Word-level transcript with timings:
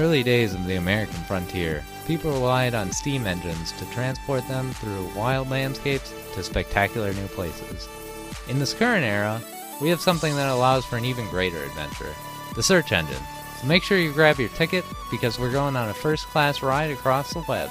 early 0.00 0.22
days 0.22 0.54
of 0.54 0.64
the 0.64 0.76
American 0.76 1.22
frontier, 1.24 1.84
people 2.06 2.30
relied 2.30 2.74
on 2.74 2.90
steam 2.90 3.26
engines 3.26 3.70
to 3.72 3.84
transport 3.90 4.46
them 4.48 4.70
through 4.72 5.10
wild 5.14 5.50
landscapes 5.50 6.14
to 6.32 6.42
spectacular 6.42 7.12
new 7.12 7.26
places. 7.28 7.86
In 8.48 8.58
this 8.58 8.72
current 8.72 9.04
era, 9.04 9.42
we 9.82 9.90
have 9.90 10.00
something 10.00 10.34
that 10.36 10.48
allows 10.48 10.86
for 10.86 10.96
an 10.96 11.04
even 11.04 11.28
greater 11.28 11.62
adventure 11.64 12.14
the 12.56 12.62
search 12.62 12.92
engine. 12.92 13.22
So 13.60 13.66
make 13.66 13.82
sure 13.82 13.98
you 13.98 14.12
grab 14.12 14.38
your 14.38 14.48
ticket 14.50 14.84
because 15.10 15.38
we're 15.38 15.52
going 15.52 15.76
on 15.76 15.90
a 15.90 15.94
first 15.94 16.26
class 16.28 16.62
ride 16.62 16.90
across 16.90 17.34
the 17.34 17.44
web. 17.46 17.70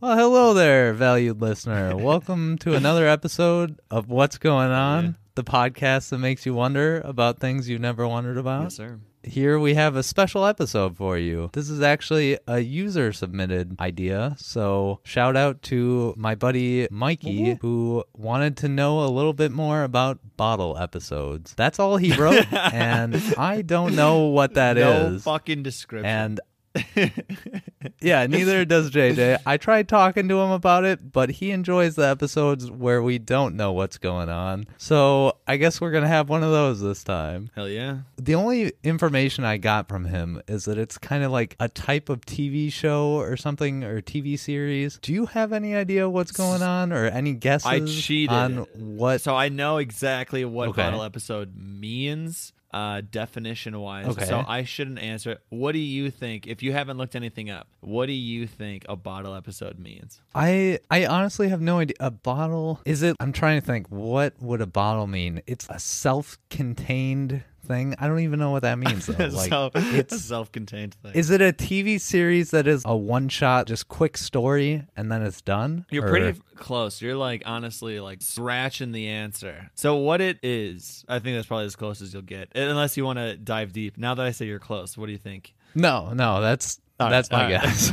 Well, 0.00 0.16
hello 0.16 0.52
there, 0.52 0.92
valued 0.94 1.40
listener. 1.40 1.96
Welcome 1.96 2.58
to 2.58 2.74
another 2.74 3.06
episode 3.06 3.78
of 3.88 4.08
What's 4.08 4.36
Going 4.36 4.72
On. 4.72 5.16
The 5.44 5.50
podcast 5.50 6.10
that 6.10 6.18
makes 6.18 6.44
you 6.44 6.52
wonder 6.54 7.00
about 7.04 7.38
things 7.38 7.68
you've 7.68 7.80
never 7.80 8.06
wondered 8.06 8.36
about. 8.36 8.64
Yes, 8.64 8.76
sir. 8.76 8.98
Here 9.22 9.58
we 9.58 9.74
have 9.74 9.96
a 9.96 10.02
special 10.02 10.46
episode 10.46 10.96
for 10.96 11.18
you. 11.18 11.50
This 11.52 11.68
is 11.68 11.82
actually 11.82 12.38
a 12.46 12.60
user 12.60 13.12
submitted 13.12 13.76
idea. 13.78 14.34
So, 14.38 15.00
shout 15.04 15.36
out 15.36 15.60
to 15.64 16.14
my 16.16 16.34
buddy 16.34 16.88
Mikey, 16.90 17.58
who 17.60 18.02
wanted 18.16 18.56
to 18.58 18.68
know 18.68 19.04
a 19.04 19.08
little 19.10 19.34
bit 19.34 19.52
more 19.52 19.82
about 19.84 20.20
bottle 20.38 20.78
episodes. 20.78 21.52
That's 21.54 21.78
all 21.78 21.98
he 21.98 22.14
wrote, 22.16 22.50
and 22.72 23.14
I 23.36 23.60
don't 23.60 23.94
know 23.94 24.28
what 24.28 24.54
that 24.54 24.78
is. 24.78 25.12
no 25.12 25.18
fucking 25.18 25.62
description. 25.64 26.06
and 26.06 26.40
yeah, 28.00 28.26
neither 28.26 28.64
does 28.64 28.90
JJ. 28.90 29.38
I 29.46 29.56
tried 29.56 29.88
talking 29.88 30.28
to 30.28 30.38
him 30.40 30.50
about 30.50 30.84
it, 30.84 31.12
but 31.12 31.30
he 31.30 31.50
enjoys 31.50 31.96
the 31.96 32.06
episodes 32.06 32.70
where 32.70 33.02
we 33.02 33.18
don't 33.18 33.56
know 33.56 33.72
what's 33.72 33.98
going 33.98 34.28
on. 34.28 34.66
So 34.78 35.36
I 35.46 35.56
guess 35.56 35.80
we're 35.80 35.90
going 35.90 36.02
to 36.04 36.08
have 36.08 36.28
one 36.28 36.42
of 36.42 36.50
those 36.50 36.80
this 36.80 37.02
time. 37.04 37.50
Hell 37.54 37.68
yeah. 37.68 37.98
The 38.16 38.34
only 38.34 38.72
information 38.84 39.44
I 39.44 39.56
got 39.56 39.88
from 39.88 40.04
him 40.04 40.42
is 40.46 40.64
that 40.66 40.78
it's 40.78 40.98
kind 40.98 41.24
of 41.24 41.32
like 41.32 41.56
a 41.60 41.68
type 41.68 42.08
of 42.08 42.20
TV 42.22 42.72
show 42.72 43.10
or 43.12 43.36
something 43.36 43.82
or 43.84 44.00
TV 44.00 44.38
series. 44.38 44.98
Do 45.02 45.12
you 45.12 45.26
have 45.26 45.52
any 45.52 45.74
idea 45.74 46.08
what's 46.08 46.32
going 46.32 46.62
on 46.62 46.92
or 46.92 47.06
any 47.06 47.34
guesses 47.34 47.66
I 47.66 47.80
cheated. 47.80 48.30
on 48.30 48.56
what? 48.74 49.20
So 49.20 49.34
I 49.34 49.48
know 49.48 49.78
exactly 49.78 50.44
what 50.44 50.70
Okay. 50.70 50.82
bottle 50.82 51.02
episode 51.02 51.54
means, 51.56 52.52
uh, 52.72 53.02
definition 53.10 53.78
wise. 53.80 54.06
Okay. 54.06 54.24
So 54.24 54.44
I 54.46 54.64
shouldn't 54.64 54.98
answer 54.98 55.32
it. 55.32 55.40
What 55.48 55.72
do 55.72 55.78
you 55.78 56.10
think? 56.10 56.46
If 56.46 56.62
you 56.62 56.72
haven't 56.72 56.98
looked 56.98 57.16
anything 57.16 57.50
up, 57.50 57.66
what 57.80 58.06
do 58.06 58.12
you 58.12 58.46
think 58.46 58.84
a 58.88 58.96
bottle 58.96 59.34
episode 59.34 59.78
means? 59.78 60.20
I 60.34 60.78
I 60.90 61.06
honestly 61.06 61.48
have 61.48 61.60
no 61.60 61.78
idea. 61.78 61.96
A 62.00 62.10
bottle 62.10 62.80
is 62.84 63.02
it? 63.02 63.16
I'm 63.20 63.32
trying 63.32 63.60
to 63.60 63.66
think. 63.66 63.88
What 63.88 64.34
would 64.40 64.60
a 64.60 64.66
bottle 64.66 65.06
mean? 65.06 65.42
It's 65.46 65.66
a 65.68 65.78
self-contained 65.78 67.42
thing. 67.70 67.94
I 67.98 68.08
don't 68.08 68.20
even 68.20 68.38
know 68.40 68.50
what 68.50 68.62
that 68.62 68.78
means. 68.78 69.06
Though. 69.06 69.14
Like, 69.30 69.48
so, 69.50 69.70
a 69.74 69.96
it's 69.96 70.20
self-contained 70.24 70.94
thing. 70.94 71.12
is 71.14 71.30
it 71.30 71.40
a 71.40 71.52
TV 71.52 72.00
series 72.00 72.50
that 72.50 72.66
is 72.66 72.82
a 72.84 72.96
one-shot, 72.96 73.66
just 73.66 73.86
quick 73.88 74.16
story, 74.16 74.84
and 74.96 75.10
then 75.10 75.22
it's 75.22 75.40
done? 75.40 75.86
You're 75.90 76.04
Or- 76.06 76.10
pretty 76.10 76.26
f- 76.30 76.40
close. 76.56 77.00
You're 77.00 77.16
like 77.16 77.42
honestly 77.46 78.00
like 78.00 78.22
scratching 78.22 78.92
the 78.92 79.06
answer. 79.08 79.70
So 79.74 79.96
what 79.96 80.20
it 80.20 80.38
is, 80.42 81.04
I 81.08 81.18
think 81.20 81.36
that's 81.36 81.46
probably 81.46 81.66
as 81.66 81.76
close 81.76 82.02
as 82.02 82.12
you'll 82.12 82.22
get, 82.22 82.48
unless 82.54 82.96
you 82.96 83.04
want 83.04 83.18
to 83.18 83.36
dive 83.36 83.72
deep. 83.72 83.96
Now 83.98 84.14
that 84.14 84.26
I 84.26 84.32
say 84.32 84.46
you're 84.46 84.58
close, 84.58 84.98
what 84.98 85.06
do 85.06 85.12
you 85.12 85.18
think? 85.18 85.54
no, 85.74 86.12
no. 86.12 86.40
That's 86.40 86.80
All 87.00 87.06
right, 87.06 87.10
that's 87.10 87.30
my 87.30 87.50
right. 87.50 87.62
guess. 87.62 87.92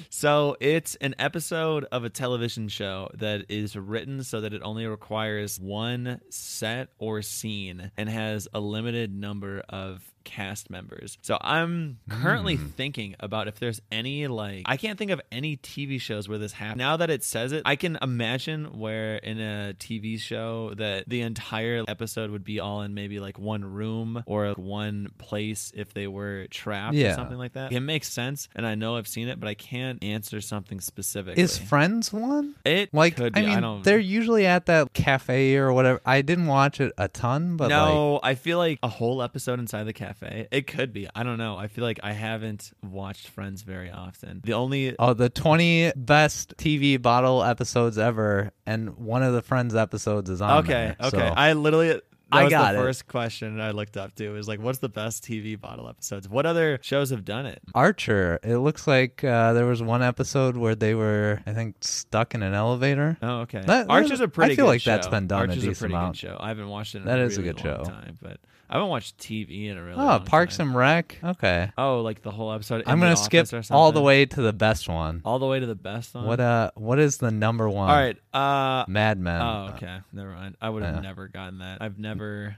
so 0.10 0.56
it's 0.60 0.94
an 0.96 1.14
episode 1.18 1.84
of 1.90 2.04
a 2.04 2.10
television 2.10 2.68
show 2.68 3.10
that 3.14 3.46
is 3.48 3.74
written 3.76 4.22
so 4.22 4.40
that 4.40 4.52
it 4.54 4.62
only 4.62 4.86
requires 4.86 5.58
one 5.58 6.20
set 6.30 6.90
or 6.98 7.22
scene 7.22 7.90
and 7.96 8.08
has 8.08 8.46
a 8.54 8.60
limited 8.60 9.12
number 9.12 9.62
of 9.68 10.12
cast 10.26 10.68
members. 10.68 11.16
So 11.22 11.38
I'm 11.40 11.98
currently 12.10 12.56
Hmm. 12.56 12.66
thinking 12.66 13.14
about 13.20 13.48
if 13.48 13.58
there's 13.58 13.80
any 13.90 14.26
like 14.26 14.62
I 14.66 14.76
can't 14.76 14.98
think 14.98 15.10
of 15.12 15.20
any 15.32 15.56
TV 15.56 15.98
shows 15.98 16.28
where 16.28 16.36
this 16.36 16.52
happens. 16.52 16.78
Now 16.78 16.98
that 16.98 17.08
it 17.08 17.24
says 17.24 17.52
it, 17.52 17.62
I 17.64 17.76
can 17.76 17.96
imagine 18.02 18.78
where 18.78 19.16
in 19.16 19.40
a 19.40 19.74
TV 19.78 20.18
show 20.20 20.74
that 20.74 21.08
the 21.08 21.22
entire 21.22 21.84
episode 21.88 22.30
would 22.30 22.44
be 22.44 22.60
all 22.60 22.82
in 22.82 22.92
maybe 22.92 23.20
like 23.20 23.38
one 23.38 23.64
room 23.64 24.22
or 24.26 24.50
one 24.54 25.08
place 25.18 25.72
if 25.74 25.94
they 25.94 26.06
were 26.08 26.46
trapped 26.50 26.96
or 26.96 27.14
something 27.14 27.38
like 27.38 27.52
that. 27.54 27.72
It 27.72 27.80
makes 27.80 28.08
sense, 28.12 28.48
and 28.56 28.66
I 28.66 28.74
know 28.74 28.96
I've 28.96 29.08
seen 29.08 29.28
it, 29.28 29.38
but 29.40 29.48
I 29.48 29.54
can't 29.54 30.02
answer 30.02 30.40
something 30.40 30.80
specific. 30.80 31.38
is 31.38 31.56
Friends 31.56 32.12
one? 32.12 32.54
it 32.64 32.92
Like 32.92 33.16
could 33.16 33.32
be. 33.32 33.40
I 33.42 33.46
mean, 33.46 33.60
don't. 33.60 33.84
they're 33.84 33.98
usually 33.98 34.44
at 34.46 34.66
that 34.66 34.92
cafe 34.92 35.56
or 35.56 35.72
whatever. 35.72 36.00
I 36.04 36.22
didn't 36.22 36.46
watch 36.48 36.80
it 36.80 36.92
a 36.98 37.06
ton, 37.08 37.56
but 37.56 37.64
like, 37.64 37.70
no, 37.70 38.18
I 38.22 38.34
feel 38.34 38.58
like 38.58 38.78
a 38.82 38.88
whole 38.88 39.22
episode 39.22 39.60
inside 39.60 39.84
the 39.84 39.92
cafe. 39.92 40.15
It 40.22 40.66
could 40.66 40.92
be. 40.92 41.08
I 41.14 41.22
don't 41.22 41.38
know. 41.38 41.56
I 41.56 41.68
feel 41.68 41.84
like 41.84 42.00
I 42.02 42.12
haven't 42.12 42.72
watched 42.82 43.28
Friends 43.28 43.62
very 43.62 43.90
often. 43.90 44.40
The 44.44 44.54
only 44.54 44.94
Oh, 44.98 45.14
the 45.14 45.28
20 45.28 45.92
best 45.96 46.56
TV 46.56 47.00
bottle 47.00 47.42
episodes 47.42 47.98
ever, 47.98 48.52
and 48.66 48.96
one 48.98 49.22
of 49.22 49.32
the 49.32 49.42
Friends 49.42 49.74
episodes 49.74 50.30
is 50.30 50.40
on 50.40 50.58
okay, 50.64 50.72
there, 50.72 50.96
okay. 51.08 51.18
so- 51.28 51.34
I 51.36 51.52
literally. 51.54 52.00
That 52.32 52.38
I 52.38 52.42
was 52.42 52.50
got 52.50 52.72
the 52.72 52.80
it. 52.80 52.82
first 52.82 53.06
question 53.06 53.60
I 53.60 53.70
looked 53.70 53.96
up 53.96 54.16
to 54.16 54.34
is 54.34 54.48
like, 54.48 54.58
what's 54.60 54.80
the 54.80 54.88
best 54.88 55.22
TV 55.22 55.54
bottle 55.60 55.88
episodes? 55.88 56.28
What 56.28 56.44
other 56.44 56.80
shows 56.82 57.10
have 57.10 57.24
done 57.24 57.46
it? 57.46 57.60
Archer. 57.72 58.40
It 58.42 58.56
looks 58.56 58.88
like 58.88 59.22
uh, 59.22 59.52
there 59.52 59.64
was 59.64 59.80
one 59.80 60.02
episode 60.02 60.56
where 60.56 60.74
they 60.74 60.96
were, 60.96 61.40
I 61.46 61.52
think, 61.52 61.76
stuck 61.82 62.34
in 62.34 62.42
an 62.42 62.52
elevator. 62.52 63.16
Oh, 63.22 63.42
okay. 63.42 63.60
That- 63.64 63.88
Archer's 63.88 64.20
a 64.20 64.26
pretty. 64.26 64.54
I 64.54 64.56
feel 64.56 64.66
like 64.66 64.82
that's 64.82 65.06
been 65.06 65.28
done 65.28 65.38
a 65.38 65.42
Archer's 65.42 65.58
a 65.58 65.68
decent 65.68 65.78
pretty 65.78 65.94
amount. 65.94 66.14
good 66.14 66.18
show. 66.28 66.36
I 66.40 66.48
haven't 66.48 66.68
watched 66.68 66.96
it. 66.96 67.04
That 67.04 67.20
a 67.20 67.22
is 67.22 67.38
a 67.38 67.42
good 67.42 67.60
show. 67.60 67.84
time, 67.84 68.18
but 68.20 68.40
I 68.68 68.74
haven't 68.74 68.88
watched 68.88 69.18
TV 69.18 69.66
in 69.68 69.76
a 69.76 69.82
really. 69.82 70.00
Oh, 70.00 70.04
long 70.06 70.24
Parks 70.24 70.56
time. 70.56 70.68
and 70.68 70.76
Rec. 70.76 71.18
Okay, 71.22 71.70
Oh, 71.78 72.00
like 72.00 72.22
the 72.22 72.30
whole 72.30 72.52
episode. 72.52 72.82
I'm 72.86 72.98
gonna 73.00 73.16
skip 73.16 73.46
all 73.70 73.92
the 73.92 74.02
way 74.02 74.26
to 74.26 74.42
the 74.42 74.52
best 74.52 74.88
one. 74.88 75.22
all 75.24 75.38
the 75.38 75.46
way 75.46 75.60
to 75.60 75.66
the 75.66 75.74
best 75.74 76.14
one. 76.14 76.26
What 76.26 76.40
uh, 76.40 76.70
what 76.74 76.98
is 76.98 77.18
the 77.18 77.30
number 77.30 77.68
one? 77.68 77.88
All 77.90 77.96
right. 77.96 78.16
Uh. 78.32 78.84
Mad 78.88 79.18
Men. 79.18 79.40
Oh, 79.40 79.72
okay. 79.76 79.98
Never 80.12 80.30
mind. 80.32 80.56
I 80.60 80.68
would 80.70 80.82
have 80.82 80.96
yeah. 80.96 81.00
never 81.00 81.28
gotten 81.28 81.58
that. 81.58 81.80
I've 81.80 81.98
never 81.98 82.56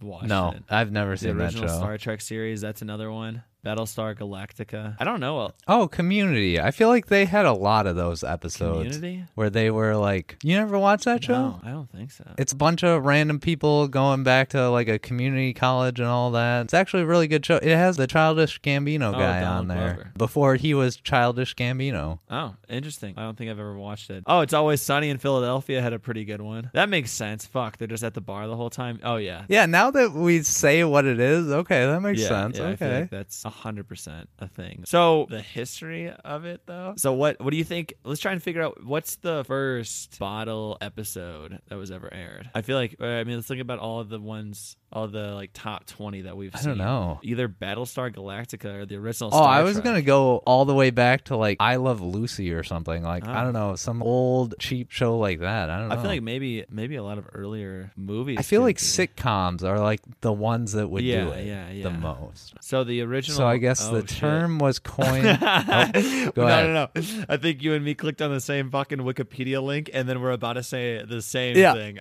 watched 0.00 0.26
No, 0.28 0.52
it. 0.52 0.62
I've 0.70 0.90
never 0.90 1.12
The 1.12 1.16
seen 1.18 1.36
that 1.36 1.44
original 1.44 1.68
show. 1.68 1.76
Star 1.76 1.98
Trek 1.98 2.20
series. 2.20 2.60
That's 2.60 2.82
another 2.82 3.10
one. 3.12 3.42
Battlestar 3.64 4.16
Galactica. 4.16 4.96
I 4.98 5.04
don't 5.04 5.20
know. 5.20 5.52
Oh, 5.68 5.86
Community. 5.88 6.60
I 6.60 6.70
feel 6.72 6.88
like 6.88 7.06
they 7.06 7.24
had 7.26 7.46
a 7.46 7.52
lot 7.52 7.86
of 7.86 7.96
those 7.96 8.24
episodes 8.24 8.96
Community. 8.96 9.24
where 9.34 9.50
they 9.50 9.70
were 9.70 9.94
like, 9.96 10.36
you 10.42 10.56
never 10.56 10.78
watched 10.78 11.04
that 11.04 11.22
show? 11.24 11.32
No, 11.32 11.60
I 11.62 11.70
don't 11.70 11.90
think 11.90 12.10
so. 12.10 12.24
It's 12.38 12.52
a 12.52 12.56
bunch 12.56 12.82
of 12.82 13.04
random 13.04 13.38
people 13.38 13.86
going 13.88 14.22
back 14.24 14.48
to 14.50 14.68
like 14.70 14.88
a 14.88 14.98
community 14.98 15.54
college 15.54 16.00
and 16.00 16.08
all 16.08 16.32
that. 16.32 16.62
It's 16.62 16.74
actually 16.74 17.02
a 17.02 17.06
really 17.06 17.28
good 17.28 17.44
show. 17.46 17.56
It 17.56 17.76
has 17.76 17.96
the 17.96 18.06
Childish 18.06 18.60
Gambino 18.60 19.10
Oh, 19.10 19.12
guy 19.12 19.40
Donald 19.40 19.58
on 19.60 19.68
there 19.68 19.94
Glover. 19.94 20.12
before 20.16 20.54
he 20.56 20.74
was 20.74 20.96
Childish 20.96 21.54
Gambino. 21.54 22.18
Oh, 22.30 22.54
interesting. 22.68 23.14
I 23.16 23.22
don't 23.22 23.36
think 23.38 23.50
I've 23.50 23.58
ever 23.58 23.76
watched 23.78 24.10
it. 24.10 24.24
Oh, 24.26 24.40
it's 24.40 24.54
always 24.54 24.82
sunny 24.82 25.10
in 25.10 25.18
Philadelphia. 25.18 25.80
Had 25.80 25.92
a 25.92 25.98
pretty 25.98 26.24
good 26.24 26.40
one. 26.40 26.70
That 26.74 26.88
makes 26.88 27.10
sense. 27.12 27.46
Fuck, 27.46 27.78
they're 27.78 27.88
just 27.88 28.02
at 28.04 28.14
the 28.14 28.20
bar 28.20 28.46
the 28.48 28.56
whole 28.56 28.70
time. 28.70 28.98
Oh 29.04 29.16
yeah. 29.16 29.44
Yeah, 29.48 29.66
now 29.66 29.90
that 29.92 30.12
we 30.12 30.42
say 30.42 30.82
what 30.84 31.04
it 31.04 31.20
is, 31.20 31.48
okay, 31.50 31.86
that 31.86 32.00
makes 32.00 32.20
yeah, 32.22 32.28
sense. 32.28 32.58
yeah, 32.58 32.68
I 32.68 32.76
feel 32.76 32.88
okay. 32.88 33.00
like 33.02 33.10
that's 33.10 33.44
hundred 33.52 33.88
percent 33.88 34.28
a 34.38 34.48
thing. 34.48 34.82
So 34.86 35.26
the 35.30 35.40
history 35.40 36.10
of 36.10 36.44
it, 36.44 36.62
though. 36.66 36.94
So 36.96 37.12
what? 37.12 37.40
What 37.40 37.50
do 37.50 37.56
you 37.56 37.64
think? 37.64 37.94
Let's 38.04 38.20
try 38.20 38.32
and 38.32 38.42
figure 38.42 38.62
out 38.62 38.84
what's 38.84 39.16
the 39.16 39.44
first 39.46 40.18
bottle 40.18 40.78
episode 40.80 41.60
that 41.68 41.76
was 41.76 41.90
ever 41.90 42.12
aired. 42.12 42.50
I 42.54 42.62
feel 42.62 42.76
like. 42.76 42.96
uh, 43.00 43.04
I 43.06 43.24
mean, 43.24 43.36
let's 43.36 43.48
think 43.48 43.60
about 43.60 43.78
all 43.78 44.00
of 44.00 44.08
the 44.08 44.18
ones, 44.20 44.76
all 44.92 45.06
the 45.08 45.34
like 45.34 45.50
top 45.52 45.86
twenty 45.86 46.22
that 46.22 46.36
we've 46.36 46.54
I 46.54 46.58
seen. 46.58 46.68
don't 46.70 46.78
know. 46.78 47.20
Either 47.22 47.48
Battlestar 47.48 48.14
Galactica 48.14 48.80
or 48.80 48.86
the 48.86 48.96
original. 48.96 49.30
Oh, 49.32 49.36
Star 49.38 49.48
I 49.48 49.62
was 49.62 49.74
Trek. 49.74 49.84
gonna 49.84 50.02
go 50.02 50.38
all 50.38 50.64
the 50.64 50.74
way 50.74 50.90
back 50.90 51.24
to 51.24 51.36
like 51.36 51.58
I 51.60 51.76
Love 51.76 52.00
Lucy 52.00 52.52
or 52.52 52.62
something. 52.62 53.02
Like 53.02 53.26
I 53.26 53.40
Oh. 53.40 53.44
don't 53.44 53.52
know, 53.52 53.76
some 53.76 54.02
old 54.02 54.54
cheap 54.58 54.90
show 54.90 55.18
like 55.18 55.40
that. 55.40 55.70
I 55.70 55.78
don't 55.78 55.88
know. 55.88 55.94
I 55.94 55.98
feel 55.98 56.08
like 56.10 56.22
maybe 56.22 56.64
maybe 56.70 56.96
a 56.96 57.02
lot 57.02 57.18
of 57.18 57.26
earlier 57.32 57.92
movies. 57.96 58.38
I 58.38 58.42
feel 58.42 58.60
could 58.60 58.64
like 58.66 58.76
be. 58.78 58.82
sitcoms 58.82 59.62
are 59.62 59.78
like 59.78 60.00
the 60.20 60.32
ones 60.32 60.72
that 60.72 60.88
would 60.88 61.02
Yeah, 61.04 61.24
do 61.24 61.30
it 61.32 61.46
yeah, 61.46 61.70
yeah. 61.70 61.82
the 61.84 61.90
most. 61.90 62.54
So 62.60 62.84
the 62.84 63.00
original. 63.02 63.36
So 63.42 63.48
I 63.48 63.54
oh, 63.54 63.58
guess 63.58 63.88
oh, 63.88 63.94
the 64.00 64.06
shit. 64.06 64.18
term 64.18 64.60
was 64.60 64.78
coined. 64.84 65.26
Oh, 65.26 65.90
go 66.32 66.42
no, 66.42 66.46
ahead. 66.46 66.66
no, 66.70 66.88
no. 66.94 67.24
I 67.28 67.36
think 67.38 67.60
you 67.60 67.74
and 67.74 67.84
me 67.84 67.92
clicked 67.92 68.22
on 68.22 68.30
the 68.30 68.40
same 68.40 68.70
fucking 68.70 68.98
Wikipedia 68.98 69.60
link, 69.60 69.90
and 69.92 70.08
then 70.08 70.20
we're 70.20 70.30
about 70.30 70.52
to 70.52 70.62
say 70.62 71.04
the 71.04 71.20
same 71.20 71.56
Yeah. 71.56 71.74
thing. 71.74 71.98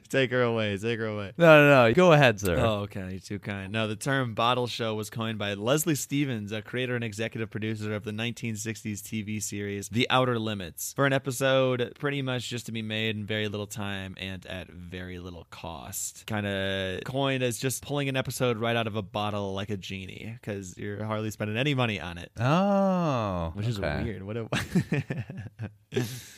take 0.10 0.30
her 0.32 0.42
away. 0.42 0.76
Take 0.76 0.98
her 0.98 1.06
away. 1.06 1.32
No, 1.38 1.46
no, 1.66 1.86
no. 1.88 1.94
Go 1.94 2.12
ahead, 2.12 2.40
sir. 2.40 2.58
Oh, 2.58 2.80
okay. 2.80 3.08
You're 3.12 3.20
too 3.20 3.38
kind. 3.38 3.72
No, 3.72 3.88
the 3.88 3.96
term 3.96 4.34
bottle 4.34 4.66
show 4.66 4.94
was 4.94 5.08
coined 5.08 5.38
by 5.38 5.54
Leslie 5.54 5.94
Stevens, 5.94 6.52
a 6.52 6.60
creator 6.60 6.94
and 6.94 7.02
executive 7.02 7.48
producer 7.50 7.94
of 7.94 8.04
the 8.04 8.12
1960s 8.12 9.00
TV 9.00 9.42
series 9.42 9.88
The 9.88 10.06
Outer 10.10 10.38
Limits, 10.38 10.92
for 10.92 11.06
an 11.06 11.14
episode 11.14 11.94
pretty 11.98 12.20
much 12.20 12.50
just 12.50 12.66
to 12.66 12.72
be 12.72 12.82
made 12.82 13.16
in 13.16 13.24
very 13.24 13.48
little 13.48 13.66
time 13.66 14.14
and 14.18 14.44
at 14.44 14.68
very 14.68 15.18
little 15.18 15.46
cost. 15.50 16.26
Kind 16.26 16.46
of 16.46 17.02
coined 17.04 17.42
as 17.42 17.56
just 17.58 17.82
pulling 17.82 18.10
an 18.10 18.16
episode 18.18 18.58
right 18.58 18.76
out 18.76 18.86
of 18.86 18.89
a 18.96 19.02
bottle 19.02 19.54
like 19.54 19.70
a 19.70 19.76
genie, 19.76 20.36
because 20.40 20.76
you're 20.78 21.04
hardly 21.04 21.30
spending 21.30 21.56
any 21.56 21.74
money 21.74 22.00
on 22.00 22.18
it. 22.18 22.30
Oh, 22.38 23.52
Which 23.54 23.66
is 23.66 23.78
weird. 23.80 24.22
What 24.22 24.36
a 24.36 24.48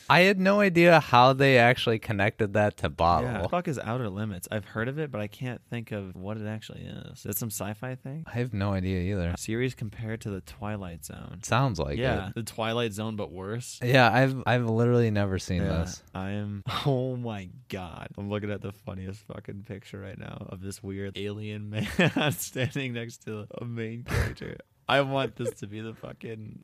I 0.09 0.21
had 0.21 0.39
no 0.39 0.59
idea 0.59 0.99
how 0.99 1.33
they 1.33 1.57
actually 1.59 1.99
connected 1.99 2.53
that 2.53 2.77
to 2.77 2.89
bottle. 2.89 3.29
yeah. 3.29 3.33
What 3.37 3.43
the 3.43 3.49
fuck 3.49 3.67
is 3.67 3.79
outer 3.79 4.09
Limits? 4.09 4.47
I've 4.51 4.65
heard 4.65 4.87
of 4.87 4.97
it, 4.99 5.11
but 5.11 5.21
I 5.21 5.27
can't 5.27 5.61
think 5.69 5.91
of 5.91 6.15
what 6.15 6.37
it 6.37 6.45
actually 6.47 6.81
is. 6.81 7.19
Is 7.19 7.25
it 7.27 7.37
some 7.37 7.49
sci-fi 7.49 7.95
thing? 7.95 8.23
I 8.27 8.31
have 8.39 8.53
no 8.53 8.73
idea 8.73 8.99
either. 9.13 9.33
Series 9.37 9.75
compared 9.75 10.21
to 10.21 10.29
the 10.31 10.41
Twilight 10.41 11.05
Zone. 11.05 11.39
Sounds 11.43 11.79
like 11.79 11.97
yeah, 11.97 12.29
it. 12.29 12.35
the 12.35 12.43
Twilight 12.43 12.93
Zone, 12.93 13.15
but 13.15 13.31
worse. 13.31 13.79
Yeah, 13.83 14.11
I've 14.11 14.41
I've 14.45 14.65
literally 14.65 15.11
never 15.11 15.37
seen 15.39 15.61
Yeah, 15.61 15.79
this. 15.83 16.01
I 16.13 16.31
am. 16.31 16.63
Oh 16.85 17.15
my 17.15 17.49
god! 17.69 18.09
I'm 18.17 18.29
looking 18.29 18.51
at 18.51 18.61
the 18.61 18.71
funniest 18.73 19.21
fucking 19.21 19.63
picture 19.67 19.99
right 19.99 20.17
now 20.17 20.47
of 20.49 20.61
this 20.61 20.83
weird 20.83 21.17
alien 21.17 21.69
man 21.69 21.87
standing 22.47 22.93
next 22.93 23.23
to 23.25 23.47
a 23.59 23.65
main 23.65 24.03
character. 24.03 24.57
I 24.87 25.01
want 25.01 25.35
this 25.35 25.53
to 25.55 25.67
be 25.67 25.79
the 25.81 25.93
fucking. 25.93 26.59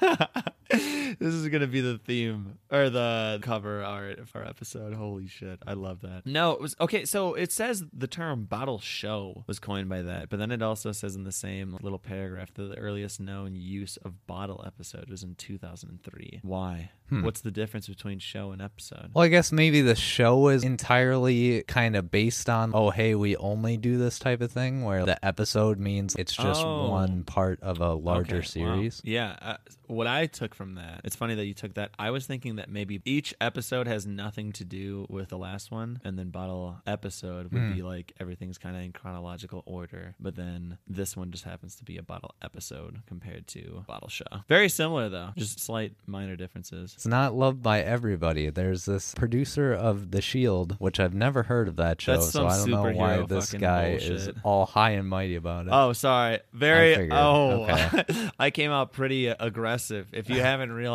this 1.18 1.34
is 1.34 1.48
gonna 1.48 1.66
be 1.66 1.80
the 1.80 1.98
theme 1.98 2.58
or 2.70 2.90
the 2.90 3.38
cover 3.42 3.82
art 3.82 4.18
of 4.18 4.30
our 4.34 4.44
episode. 4.44 4.94
Holy 4.94 5.26
shit, 5.28 5.58
I 5.66 5.74
love 5.74 6.00
that. 6.02 6.22
No, 6.26 6.52
it 6.52 6.60
was 6.60 6.76
okay. 6.80 7.04
So 7.04 7.34
it 7.34 7.52
says 7.52 7.84
the 7.92 8.06
term 8.06 8.44
"bottle 8.44 8.78
show" 8.78 9.44
was 9.46 9.58
coined 9.58 9.88
by 9.88 10.02
that, 10.02 10.28
but 10.30 10.38
then 10.38 10.50
it 10.50 10.62
also 10.62 10.92
says 10.92 11.14
in 11.14 11.24
the 11.24 11.32
same 11.32 11.76
little 11.82 11.98
paragraph 11.98 12.52
that 12.54 12.62
the 12.64 12.78
earliest 12.78 13.20
known 13.20 13.54
use 13.54 13.96
of 13.98 14.26
bottle 14.26 14.62
episode 14.66 15.10
was 15.10 15.22
in 15.22 15.34
2003. 15.36 16.40
Why? 16.42 16.90
Hmm. 17.08 17.22
What's 17.24 17.40
the 17.42 17.50
difference 17.50 17.88
between 17.88 18.18
show 18.20 18.52
and 18.52 18.62
episode? 18.62 19.10
Well, 19.12 19.24
I 19.24 19.28
guess 19.28 19.52
maybe 19.52 19.82
the 19.82 19.94
show 19.94 20.48
is 20.48 20.64
entirely 20.64 21.62
kind 21.64 21.94
of 21.96 22.10
based 22.10 22.48
on, 22.48 22.70
oh, 22.74 22.90
hey, 22.90 23.14
we 23.14 23.36
only 23.36 23.76
do 23.76 23.98
this 23.98 24.18
type 24.18 24.40
of 24.40 24.50
thing, 24.50 24.82
where 24.84 25.04
the 25.04 25.22
episode 25.24 25.78
means 25.78 26.14
it's 26.14 26.34
just 26.34 26.62
Oh. 26.64 26.88
one 26.90 27.24
part 27.24 27.60
of 27.62 27.80
a 27.80 27.92
larger 27.94 28.36
Okay, 28.36 28.64
wow. 28.64 28.76
series. 28.76 29.00
Yeah. 29.04 29.36
Uh, 29.42 29.56
what 29.88 30.06
I 30.06 30.26
took 30.26 30.54
from 30.54 30.76
that, 30.76 31.01
it's 31.04 31.16
funny 31.16 31.34
that 31.34 31.46
you 31.46 31.54
took 31.54 31.74
that. 31.74 31.90
I 31.98 32.10
was 32.10 32.26
thinking 32.26 32.56
that 32.56 32.70
maybe 32.70 33.00
each 33.04 33.34
episode 33.40 33.86
has 33.86 34.06
nothing 34.06 34.52
to 34.52 34.64
do 34.64 35.06
with 35.08 35.28
the 35.28 35.38
last 35.38 35.70
one, 35.70 36.00
and 36.04 36.18
then 36.18 36.30
bottle 36.30 36.76
episode 36.86 37.52
would 37.52 37.62
Hmm. 37.62 37.72
be 37.74 37.82
like 37.82 38.12
everything's 38.20 38.58
kind 38.58 38.76
of 38.76 38.82
in 38.82 38.92
chronological 38.92 39.62
order, 39.66 40.14
but 40.20 40.36
then 40.36 40.78
this 40.86 41.16
one 41.16 41.30
just 41.30 41.44
happens 41.44 41.76
to 41.76 41.84
be 41.84 41.96
a 41.96 42.02
bottle 42.02 42.34
episode 42.42 43.00
compared 43.06 43.46
to 43.48 43.84
bottle 43.86 44.08
show. 44.08 44.24
Very 44.48 44.68
similar 44.68 45.08
though, 45.08 45.30
just 45.36 45.60
slight 45.60 45.94
minor 46.06 46.36
differences. 46.36 46.92
It's 46.94 47.06
not 47.06 47.34
loved 47.34 47.62
by 47.62 47.80
everybody. 47.80 48.50
There's 48.50 48.84
this 48.84 49.14
producer 49.14 49.72
of 49.72 50.10
The 50.10 50.20
Shield, 50.22 50.76
which 50.78 51.00
I've 51.00 51.14
never 51.14 51.44
heard 51.44 51.68
of 51.68 51.76
that 51.76 52.00
show, 52.00 52.12
That's 52.12 52.30
so 52.30 52.48
some 52.48 52.48
I 52.48 52.56
don't 52.82 52.94
know 52.94 52.98
why 53.00 53.22
this 53.26 53.46
fucking 53.50 53.60
guy 53.60 53.86
is 53.92 54.30
all 54.42 54.66
high 54.66 54.90
and 54.90 55.08
mighty 55.08 55.36
about 55.36 55.66
it. 55.66 55.70
Oh, 55.72 55.92
sorry. 55.92 56.40
Very. 56.52 56.94
figured. 56.94 57.12
Oh, 57.12 57.64
Okay. 57.64 58.28
I 58.38 58.50
came 58.50 58.70
out 58.70 58.92
pretty 58.92 59.28
uh, 59.30 59.34
aggressive. 59.40 60.08
If 60.12 60.28
you 60.30 60.40
haven't 60.40 60.72
realized, 60.72 60.91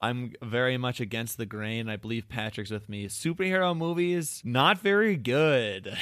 I'm 0.00 0.32
very 0.42 0.76
much 0.76 1.00
against 1.00 1.36
the 1.36 1.46
grain. 1.46 1.88
I 1.88 1.96
believe 1.96 2.28
Patrick's 2.28 2.70
with 2.70 2.88
me. 2.88 3.06
Superhero 3.06 3.76
movies, 3.76 4.40
not 4.44 4.78
very 4.78 5.16
good. 5.16 5.86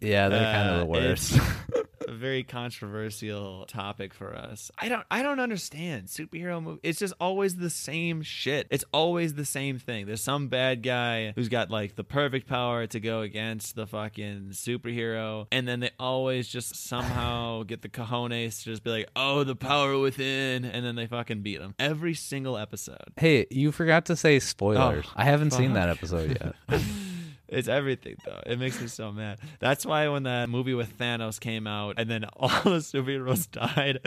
yeah, 0.00 0.28
they're 0.28 0.52
kind 0.52 0.68
of 0.70 0.74
Uh, 0.76 0.78
the 0.80 0.86
worst. 0.86 1.38
a 2.08 2.14
very 2.14 2.42
controversial 2.42 3.66
topic 3.66 4.14
for 4.14 4.34
us. 4.34 4.70
I 4.78 4.88
don't. 4.88 5.04
I 5.10 5.22
don't 5.22 5.40
understand 5.40 6.06
superhero 6.06 6.62
movie. 6.62 6.80
It's 6.82 6.98
just 6.98 7.14
always 7.20 7.56
the 7.56 7.70
same 7.70 8.22
shit. 8.22 8.66
It's 8.70 8.84
always 8.92 9.34
the 9.34 9.44
same 9.44 9.78
thing. 9.78 10.06
There's 10.06 10.22
some 10.22 10.48
bad 10.48 10.82
guy 10.82 11.32
who's 11.36 11.48
got 11.48 11.70
like 11.70 11.96
the 11.96 12.04
perfect 12.04 12.48
power 12.48 12.86
to 12.86 13.00
go 13.00 13.20
against 13.20 13.76
the 13.76 13.86
fucking 13.86 14.48
superhero, 14.52 15.46
and 15.52 15.68
then 15.68 15.80
they 15.80 15.90
always 15.98 16.48
just 16.48 16.74
somehow 16.76 17.62
get 17.66 17.82
the 17.82 17.88
cojones 17.88 18.60
to 18.60 18.64
just 18.64 18.82
be 18.82 18.90
like, 18.90 19.08
"Oh, 19.14 19.44
the 19.44 19.56
power 19.56 19.98
within," 19.98 20.64
and 20.64 20.84
then 20.84 20.96
they 20.96 21.06
fucking 21.06 21.42
beat 21.42 21.60
him 21.60 21.74
every 21.78 22.14
single 22.14 22.56
episode. 22.56 23.12
Hey, 23.16 23.46
you 23.50 23.70
forgot 23.70 24.06
to 24.06 24.16
say 24.16 24.38
spoilers. 24.38 25.04
Oh, 25.06 25.12
I 25.14 25.24
haven't 25.24 25.52
seen 25.52 25.74
that 25.74 25.88
episode 25.88 26.54
yet. 26.70 26.80
It's 27.48 27.68
everything 27.68 28.16
though. 28.24 28.40
It 28.46 28.58
makes 28.58 28.80
me 28.80 28.86
so 28.88 29.12
mad. 29.12 29.38
That's 29.58 29.86
why 29.86 30.08
when 30.08 30.24
that 30.24 30.48
movie 30.48 30.74
with 30.74 30.98
Thanos 30.98 31.40
came 31.40 31.66
out 31.66 31.94
and 31.98 32.10
then 32.10 32.24
all 32.36 32.48
the 32.48 32.78
superheroes 32.78 33.50
died, 33.50 34.00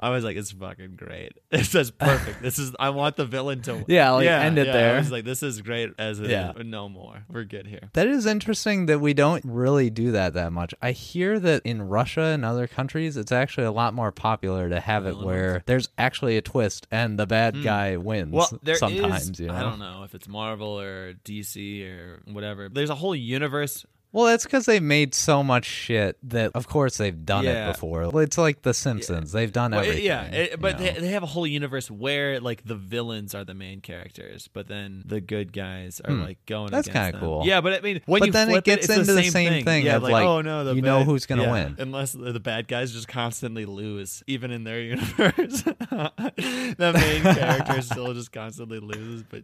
I 0.00 0.10
was 0.10 0.24
like, 0.24 0.36
it's 0.36 0.52
fucking 0.52 0.96
great. 0.96 1.32
It's 1.56 1.70
just 1.70 1.96
perfect. 1.96 2.42
This 2.42 2.58
is 2.58 2.74
I 2.78 2.90
want 2.90 3.16
the 3.16 3.24
villain 3.24 3.62
to 3.62 3.84
Yeah, 3.88 4.10
like, 4.10 4.26
end 4.26 4.58
it 4.58 4.66
yeah. 4.66 4.72
there. 4.72 4.94
I 4.96 4.98
was 4.98 5.10
like, 5.10 5.24
this 5.24 5.42
is 5.42 5.62
great 5.62 5.92
as 5.98 6.20
it 6.20 6.28
Yeah. 6.28 6.52
No 6.58 6.88
more. 6.88 7.24
We're 7.30 7.44
good 7.44 7.66
here. 7.66 7.88
That 7.94 8.06
is 8.06 8.26
interesting 8.26 8.86
that 8.86 9.00
we 9.00 9.14
don't 9.14 9.42
really 9.44 9.88
do 9.88 10.12
that 10.12 10.34
that 10.34 10.52
much. 10.52 10.74
I 10.82 10.92
hear 10.92 11.40
that 11.40 11.62
in 11.64 11.82
Russia 11.82 12.22
and 12.22 12.44
other 12.44 12.66
countries, 12.66 13.16
it's 13.16 13.32
actually 13.32 13.66
a 13.66 13.72
lot 13.72 13.94
more 13.94 14.12
popular 14.12 14.68
to 14.68 14.80
have 14.80 15.06
it 15.06 15.16
where 15.16 15.62
there's 15.66 15.88
actually 15.96 16.36
a 16.36 16.42
twist 16.42 16.86
and 16.90 17.18
the 17.18 17.26
bad 17.26 17.56
hmm. 17.56 17.62
guy 17.62 17.96
wins. 17.96 18.32
Well, 18.32 18.50
there 18.62 18.74
is. 18.74 18.80
sometimes, 18.80 19.40
you 19.40 19.46
know. 19.46 19.54
I 19.54 19.60
don't 19.60 19.78
know 19.78 20.02
if 20.04 20.14
it's 20.14 20.28
Marvel 20.28 20.78
or 20.80 21.14
DC 21.24 21.84
or 21.88 22.22
whatever. 22.26 22.68
There's 22.68 22.85
a 22.90 22.94
whole 22.96 23.14
universe. 23.14 23.84
Well, 24.12 24.24
that's 24.26 24.44
because 24.44 24.64
they 24.64 24.80
made 24.80 25.14
so 25.14 25.42
much 25.42 25.66
shit 25.66 26.16
that, 26.30 26.52
of 26.54 26.66
course, 26.68 26.96
they've 26.96 27.26
done 27.26 27.44
Yeah. 27.44 27.68
it 27.68 27.72
before. 27.74 28.08
It's 28.22 28.38
like 28.38 28.62
The 28.62 28.72
Simpsons; 28.72 29.32
they've 29.32 29.52
done 29.52 29.72
Well, 29.72 29.80
it- 29.80 29.88
everything. 29.88 30.06
yeah, 30.06 30.22
it- 30.24 30.50
you 30.52 30.56
but 30.56 30.78
know? 30.78 30.84
they, 30.86 31.00
they 31.00 31.08
have 31.08 31.22
a 31.22 31.26
whole 31.26 31.46
universe 31.46 31.90
where 31.90 32.40
like 32.40 32.64
the 32.64 32.76
villains 32.76 33.34
are 33.34 33.44
the 33.44 33.52
main 33.52 33.82
characters, 33.82 34.48
but 34.50 34.68
then 34.68 35.02
the 35.04 35.20
good 35.20 35.52
guys 35.52 36.00
are 36.02 36.14
Hmm. 36.14 36.22
like 36.22 36.38
going. 36.46 36.70
That's 36.70 36.88
kind 36.88 37.12
kinda 37.12 37.18
of 37.18 37.22
cool. 37.24 37.42
Yeah, 37.46 37.60
but 37.60 37.74
I 37.74 37.80
mean, 37.82 38.00
when 38.06 38.20
But 38.20 38.26
you 38.26 38.32
then 38.32 38.48
it 38.48 38.52
flip 38.52 38.64
gets 38.64 38.84
it's 38.86 38.94
into 38.96 39.04
the 39.12 39.12
the 39.20 39.22
same, 39.24 39.32
same 39.52 39.64
thing. 39.64 39.84
yeah, 39.84 39.96
of, 39.96 40.02
like, 40.04 40.12
like, 40.12 40.24
oh 40.24 40.40
no, 40.40 40.64
the 40.64 40.74
you 40.76 40.82
know 40.82 40.98
bad- 41.00 41.06
who's 41.06 41.26
gonna 41.26 41.42
yeah, 41.42 41.52
win. 41.52 41.76
unless 41.78 42.12
the 42.12 42.32
the 42.32 42.40
bad 42.40 42.68
guys 42.68 42.92
just 42.92 43.08
constantly 43.08 43.66
lose, 43.66 44.22
even 44.26 44.50
in 44.50 44.64
their 44.64 44.80
universe. 44.94 45.62
the 45.90 46.92
main 46.94 47.22
character 47.34 47.82
still 47.82 48.14
just 48.14 48.32
constantly 48.32 48.78
loses, 48.78 49.24
but 49.24 49.42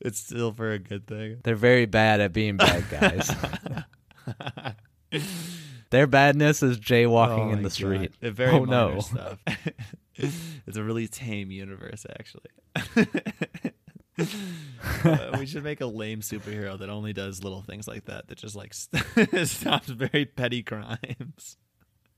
it's 0.00 0.18
still 0.18 0.52
for 0.52 0.72
a 0.72 0.78
good 0.78 1.06
thing. 1.06 1.38
They're 1.42 1.54
very 1.54 1.86
bad 1.86 2.20
at 2.20 2.32
being 2.32 2.56
bad 2.56 2.84
guys. 2.90 3.30
Their 5.90 6.06
badness 6.06 6.62
is 6.62 6.78
jaywalking 6.78 7.48
Oh 7.48 7.52
in 7.52 7.62
the 7.62 7.70
street. 7.70 8.12
Very 8.20 8.52
oh 8.52 8.66
minor 8.66 8.94
no! 8.94 9.00
stuff. 9.00 9.38
it's 10.16 10.76
a 10.76 10.82
really 10.82 11.08
tame 11.08 11.50
universe, 11.50 12.04
actually. 12.18 12.50
Uh, 15.04 15.30
we 15.38 15.46
should 15.46 15.64
make 15.64 15.80
a 15.80 15.86
lame 15.86 16.20
superhero 16.20 16.78
that 16.78 16.90
only 16.90 17.14
does 17.14 17.42
little 17.42 17.62
things 17.62 17.88
like 17.88 18.04
that. 18.04 18.28
That 18.28 18.36
just 18.36 18.54
like 18.54 18.74
stops 18.74 19.88
very 19.88 20.26
petty 20.26 20.62
crimes. 20.62 21.56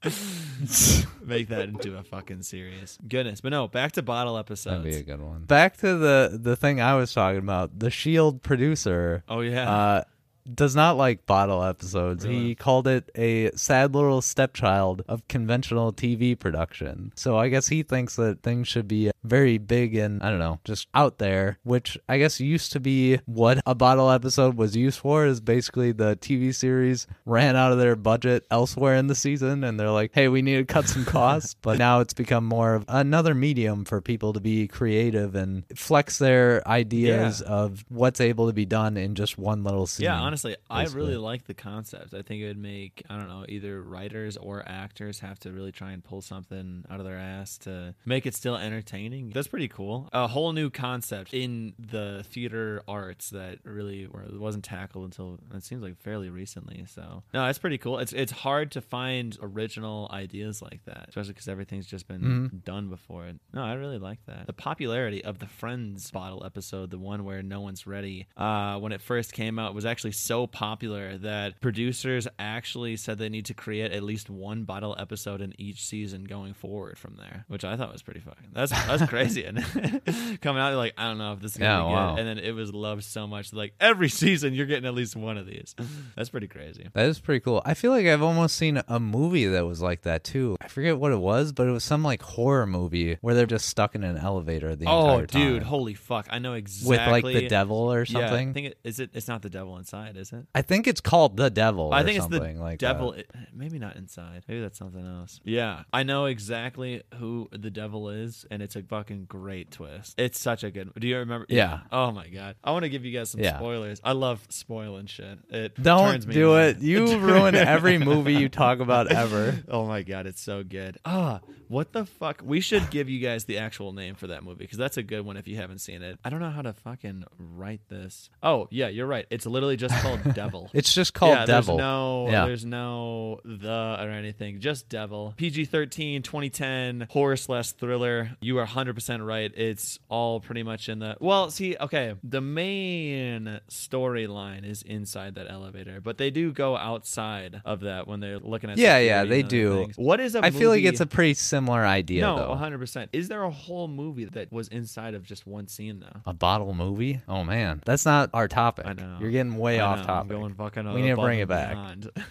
make 1.22 1.48
that 1.48 1.68
into 1.68 1.98
a 1.98 2.02
fucking 2.02 2.42
series. 2.42 2.98
Goodness, 3.06 3.40
but 3.42 3.50
no. 3.50 3.68
Back 3.68 3.92
to 3.92 4.02
bottle 4.02 4.34
That'd 4.34 4.46
episodes. 4.46 4.84
be 4.84 4.96
a 4.96 5.02
good 5.02 5.20
one. 5.20 5.44
Back 5.44 5.76
to 5.78 5.96
the 5.96 6.38
the 6.40 6.56
thing 6.56 6.80
I 6.80 6.94
was 6.94 7.12
talking 7.12 7.38
about. 7.38 7.78
The 7.78 7.90
Shield 7.90 8.42
producer 8.42 9.24
oh 9.28 9.40
yeah. 9.40 9.70
uh, 9.70 10.04
does 10.54 10.74
not 10.76 10.96
like 10.96 11.26
bottle 11.26 11.62
episodes. 11.62 12.24
He 12.24 12.54
called 12.54 12.86
it 12.86 13.10
a 13.14 13.50
sad 13.56 13.94
little 13.94 14.22
stepchild 14.22 15.02
of 15.08 15.26
conventional 15.28 15.92
TV 15.92 16.38
production. 16.38 17.12
So 17.16 17.36
I 17.36 17.48
guess 17.48 17.68
he 17.68 17.82
thinks 17.82 18.16
that 18.16 18.42
things 18.42 18.68
should 18.68 18.88
be 18.88 19.10
very 19.22 19.58
big 19.58 19.94
and 19.94 20.22
I 20.22 20.30
don't 20.30 20.38
know, 20.38 20.60
just 20.64 20.88
out 20.94 21.18
there, 21.18 21.58
which 21.62 21.98
I 22.08 22.18
guess 22.18 22.40
used 22.40 22.72
to 22.72 22.80
be 22.80 23.18
what 23.26 23.60
a 23.66 23.74
bottle 23.74 24.10
episode 24.10 24.56
was 24.56 24.76
used 24.76 24.98
for 24.98 25.26
is 25.26 25.40
basically 25.40 25.92
the 25.92 26.16
TV 26.16 26.54
series 26.54 27.06
ran 27.24 27.56
out 27.56 27.72
of 27.72 27.78
their 27.78 27.96
budget 27.96 28.46
elsewhere 28.50 28.96
in 28.96 29.06
the 29.06 29.14
season 29.14 29.64
and 29.64 29.78
they're 29.78 29.90
like, 29.90 30.10
"Hey, 30.14 30.28
we 30.28 30.42
need 30.42 30.56
to 30.56 30.64
cut 30.64 30.88
some 30.88 31.04
costs." 31.04 31.54
but 31.62 31.78
now 31.78 32.00
it's 32.00 32.14
become 32.14 32.44
more 32.44 32.74
of 32.74 32.84
another 32.88 33.34
medium 33.34 33.84
for 33.84 34.00
people 34.00 34.32
to 34.32 34.40
be 34.40 34.66
creative 34.68 35.34
and 35.34 35.64
flex 35.76 36.18
their 36.18 36.66
ideas 36.66 37.40
of 37.42 37.84
what's 37.88 38.20
able 38.20 38.46
to 38.46 38.52
be 38.52 38.64
done 38.64 38.96
in 38.96 39.14
just 39.14 39.38
one 39.38 39.62
little 39.64 39.86
scene. 39.86 40.04
Yeah, 40.04 40.18
honestly, 40.20 40.39
I 40.44 40.82
basically. 40.82 41.02
really 41.02 41.16
like 41.16 41.44
the 41.46 41.54
concept. 41.54 42.14
I 42.14 42.22
think 42.22 42.42
it 42.42 42.46
would 42.48 42.58
make 42.58 43.02
I 43.08 43.16
don't 43.18 43.28
know 43.28 43.44
either 43.48 43.82
writers 43.82 44.36
or 44.36 44.62
actors 44.66 45.20
have 45.20 45.38
to 45.40 45.52
really 45.52 45.72
try 45.72 45.92
and 45.92 46.02
pull 46.02 46.20
something 46.22 46.84
out 46.90 47.00
of 47.00 47.06
their 47.06 47.18
ass 47.18 47.58
to 47.58 47.94
make 48.04 48.26
it 48.26 48.34
still 48.34 48.56
entertaining. 48.56 49.30
That's 49.30 49.48
pretty 49.48 49.68
cool. 49.68 50.08
A 50.12 50.26
whole 50.28 50.52
new 50.52 50.70
concept 50.70 51.34
in 51.34 51.74
the 51.78 52.24
theater 52.28 52.82
arts 52.88 53.30
that 53.30 53.58
really 53.64 54.06
were, 54.06 54.24
wasn't 54.32 54.64
tackled 54.64 55.04
until 55.04 55.38
it 55.54 55.64
seems 55.64 55.82
like 55.82 55.96
fairly 55.98 56.30
recently. 56.30 56.84
So 56.86 57.22
no, 57.34 57.44
that's 57.46 57.58
pretty 57.58 57.78
cool. 57.78 57.98
It's 57.98 58.12
it's 58.12 58.32
hard 58.32 58.70
to 58.72 58.80
find 58.80 59.36
original 59.42 60.08
ideas 60.12 60.62
like 60.62 60.84
that, 60.84 61.06
especially 61.08 61.32
because 61.34 61.48
everything's 61.48 61.86
just 61.86 62.06
been 62.08 62.20
Mhm. 62.22 62.64
done 62.64 62.88
before. 62.88 63.30
No, 63.52 63.62
I 63.62 63.74
really 63.74 63.98
like 63.98 64.24
that. 64.26 64.46
The 64.46 64.52
popularity 64.52 65.24
of 65.24 65.38
the 65.38 65.46
Friends 65.46 66.10
bottle 66.10 66.44
episode, 66.44 66.90
the 66.90 66.98
one 66.98 67.24
where 67.24 67.42
no 67.42 67.60
one's 67.60 67.86
ready, 67.86 68.26
uh, 68.36 68.78
when 68.78 68.92
it 68.92 69.00
first 69.02 69.32
came 69.32 69.58
out, 69.58 69.74
was 69.74 69.84
actually 69.84 70.12
so 70.30 70.46
popular 70.46 71.18
that 71.18 71.60
producers 71.60 72.28
actually 72.38 72.96
said 72.96 73.18
they 73.18 73.28
need 73.28 73.46
to 73.46 73.52
create 73.54 73.90
at 73.90 74.04
least 74.04 74.30
one 74.30 74.62
bottle 74.62 74.94
episode 74.96 75.40
in 75.40 75.52
each 75.58 75.84
season 75.84 76.22
going 76.22 76.54
forward 76.54 76.96
from 76.98 77.16
there, 77.16 77.44
which 77.48 77.64
I 77.64 77.76
thought 77.76 77.92
was 77.92 78.00
pretty 78.02 78.20
fucking. 78.20 78.50
That's 78.52 78.70
that's 78.70 79.06
crazy. 79.10 79.42
And 79.44 79.58
coming 80.40 80.62
out, 80.62 80.72
like, 80.76 80.94
I 80.96 81.08
don't 81.08 81.18
know 81.18 81.32
if 81.32 81.40
this 81.40 81.52
is 81.52 81.56
gonna 81.58 81.90
Yeah, 81.90 82.10
be 82.10 82.12
good. 82.14 82.18
And 82.20 82.28
then 82.28 82.44
it 82.44 82.52
was 82.54 82.72
loved 82.72 83.02
so 83.02 83.26
much. 83.26 83.52
Like 83.52 83.74
every 83.80 84.08
season, 84.22 84.54
you're 84.54 84.66
getting 84.66 84.86
at 84.86 84.94
least 84.94 85.16
one 85.16 85.36
of 85.36 85.46
these. 85.46 85.74
That's 86.14 86.28
pretty 86.30 86.46
crazy. 86.46 86.86
That 86.92 87.06
is 87.06 87.18
pretty 87.18 87.40
cool. 87.40 87.60
I 87.64 87.74
feel 87.74 87.90
like 87.90 88.06
I've 88.06 88.22
almost 88.22 88.54
seen 88.56 88.80
a 88.86 89.00
movie 89.00 89.46
that 89.46 89.66
was 89.66 89.82
like 89.82 90.02
that 90.02 90.22
too. 90.22 90.56
I 90.60 90.68
forget 90.68 90.96
what 90.96 91.10
it 91.10 91.18
was, 91.18 91.50
but 91.50 91.66
it 91.66 91.72
was 91.72 91.82
some 91.82 92.04
like 92.04 92.22
horror 92.22 92.68
movie 92.68 93.18
where 93.20 93.34
they're 93.34 93.46
just 93.46 93.66
stuck 93.68 93.96
in 93.96 94.04
an 94.04 94.16
elevator 94.16 94.76
the 94.76 94.86
Oh, 94.86 95.18
entire 95.18 95.26
time. 95.26 95.42
Oh, 95.42 95.44
dude, 95.54 95.62
holy 95.64 95.94
fuck! 95.94 96.28
I 96.30 96.38
know 96.38 96.54
exactly. 96.54 96.98
with 97.14 97.24
like 97.24 97.34
the 97.34 97.48
devil 97.48 97.92
or 97.92 98.02
Yeah, 98.02 98.28
something. 98.28 98.50
I 98.50 98.52
think 98.52 98.66
it 98.68 98.78
is 98.84 99.00
it. 99.00 99.10
It's 99.14 99.26
not 99.26 99.42
the 99.42 99.50
devil 99.50 99.76
inside, 99.76 100.09
is 100.16 100.32
it? 100.32 100.46
I 100.54 100.62
think 100.62 100.86
it's 100.86 101.00
called 101.00 101.36
the 101.36 101.50
devil. 101.50 101.92
I 101.92 102.00
or 102.00 102.04
think 102.04 102.18
it's 102.18 102.26
the 102.26 102.36
something 102.38 102.60
like 102.60 102.78
devil. 102.78 103.12
it- 103.12 103.30
maybe 103.52 103.78
not 103.78 103.96
inside. 103.96 104.44
Maybe 104.48 104.60
that's 104.60 104.78
something 104.78 105.04
else. 105.06 105.40
Yeah, 105.44 105.82
I 105.92 106.02
know 106.02 106.26
exactly 106.26 107.02
who 107.16 107.48
the 107.52 107.70
devil 107.70 108.08
is, 108.10 108.44
and 108.50 108.62
it's 108.62 108.76
a 108.76 108.82
fucking 108.82 109.26
great 109.26 109.70
twist. 109.70 110.18
It's 110.18 110.40
such 110.40 110.64
a 110.64 110.70
good. 110.70 110.90
Do 110.98 111.06
you 111.06 111.18
remember? 111.18 111.46
Yeah. 111.48 111.80
Oh 111.92 112.10
my 112.10 112.28
god, 112.28 112.56
I 112.64 112.70
want 112.72 112.84
to 112.84 112.88
give 112.88 113.04
you 113.04 113.16
guys 113.16 113.30
some 113.30 113.40
Yeah. 113.40 113.56
spoilers. 113.56 114.00
I 114.04 114.12
love 114.12 114.44
spoiling 114.48 115.06
shit. 115.06 115.38
It 115.50 115.80
Don't 115.82 116.12
turns 116.12 116.26
me 116.26 116.34
do 116.34 116.54
on. 116.54 116.60
it. 116.62 116.78
You 116.80 117.18
ruin 117.20 117.54
every 117.54 117.98
movie 117.98 118.34
you 118.34 118.48
talk 118.48 118.80
about 118.80 119.10
ever. 119.12 119.58
Oh 119.68 119.86
my 119.86 120.02
god, 120.02 120.26
it's 120.26 120.40
so 120.42 120.62
good. 120.64 120.98
Ah, 121.04 121.40
what 121.68 121.92
the 121.92 122.04
fuck? 122.04 122.42
We 122.44 122.60
should 122.60 122.90
give 122.90 123.08
you 123.08 123.20
guys 123.20 123.44
the 123.44 123.58
actual 123.58 123.92
name 123.92 124.14
for 124.16 124.26
that 124.28 124.42
movie 124.42 124.64
because 124.64 124.78
that's 124.78 124.96
a 124.96 125.02
good 125.02 125.24
one 125.24 125.36
if 125.36 125.46
you 125.46 125.56
haven't 125.56 125.78
seen 125.78 126.02
it. 126.02 126.18
I 126.24 126.30
don't 126.30 126.40
know 126.40 126.50
how 126.50 126.62
to 126.62 126.72
fucking 126.72 127.24
write 127.38 127.80
this. 127.88 128.30
Oh 128.42 128.66
yeah, 128.70 128.88
you're 128.88 129.06
right. 129.06 129.26
It's 129.30 129.46
literally 129.46 129.76
just 129.76 129.94
called 130.00 130.34
Devil. 130.34 130.70
It's 130.74 130.92
just 130.94 131.14
called 131.14 131.32
yeah, 131.36 131.46
Devil. 131.46 131.76
There's 131.76 131.84
no, 131.86 132.28
Yeah. 132.30 132.46
there's 132.46 132.64
no 132.64 133.40
the 133.44 133.96
or 134.00 134.08
anything. 134.10 134.60
Just 134.60 134.88
Devil. 134.88 135.34
PG 135.36 135.64
13, 135.66 136.22
2010, 136.22 137.06
horror 137.10 137.36
slash 137.36 137.72
thriller. 137.72 138.30
You 138.40 138.58
are 138.58 138.66
100% 138.66 139.26
right. 139.26 139.52
It's 139.56 139.98
all 140.08 140.40
pretty 140.40 140.62
much 140.62 140.88
in 140.88 140.98
the. 141.00 141.16
Well, 141.20 141.50
see, 141.50 141.76
okay. 141.80 142.14
The 142.22 142.40
main 142.40 143.60
storyline 143.68 144.64
is 144.68 144.82
inside 144.82 145.34
that 145.34 145.50
elevator, 145.50 146.00
but 146.00 146.18
they 146.18 146.30
do 146.30 146.52
go 146.52 146.76
outside 146.76 147.60
of 147.64 147.80
that 147.80 148.06
when 148.06 148.20
they're 148.20 148.38
looking 148.38 148.70
at. 148.70 148.78
Yeah, 148.78 148.98
yeah, 148.98 149.24
they 149.24 149.42
do. 149.42 149.84
things. 149.84 149.96
What 149.96 150.20
is 150.20 150.34
a 150.34 150.44
I 150.44 150.50
feel 150.50 150.70
like 150.70 150.84
it's 150.84 151.00
a 151.00 151.06
pretty 151.06 151.34
similar 151.34 151.84
idea 151.84 152.22
No, 152.22 152.36
though. 152.36 152.54
100%. 152.54 153.08
Is 153.12 153.28
there 153.28 153.42
a 153.42 153.50
whole 153.50 153.88
movie 153.88 154.24
that 154.26 154.52
was 154.52 154.68
inside 154.68 155.14
of 155.14 155.22
just 155.24 155.46
one 155.46 155.66
scene, 155.68 156.00
though? 156.00 156.20
A 156.26 156.32
bottle 156.32 156.74
movie? 156.74 157.20
Oh 157.28 157.44
man, 157.44 157.82
that's 157.84 158.04
not 158.06 158.30
our 158.32 158.48
topic. 158.48 158.86
I 158.86 158.92
know. 158.92 159.18
You're 159.20 159.30
getting 159.30 159.56
way 159.56 159.80
I 159.80 159.89
off 159.90 159.96
know, 159.98 160.02
I'm 160.02 160.06
topic. 160.28 160.30
going 160.30 160.54
fucking 160.54 160.92
We 160.94 161.02
need 161.02 161.10
to 161.10 161.16
bring 161.16 161.40
it 161.40 161.48
back. 161.48 161.76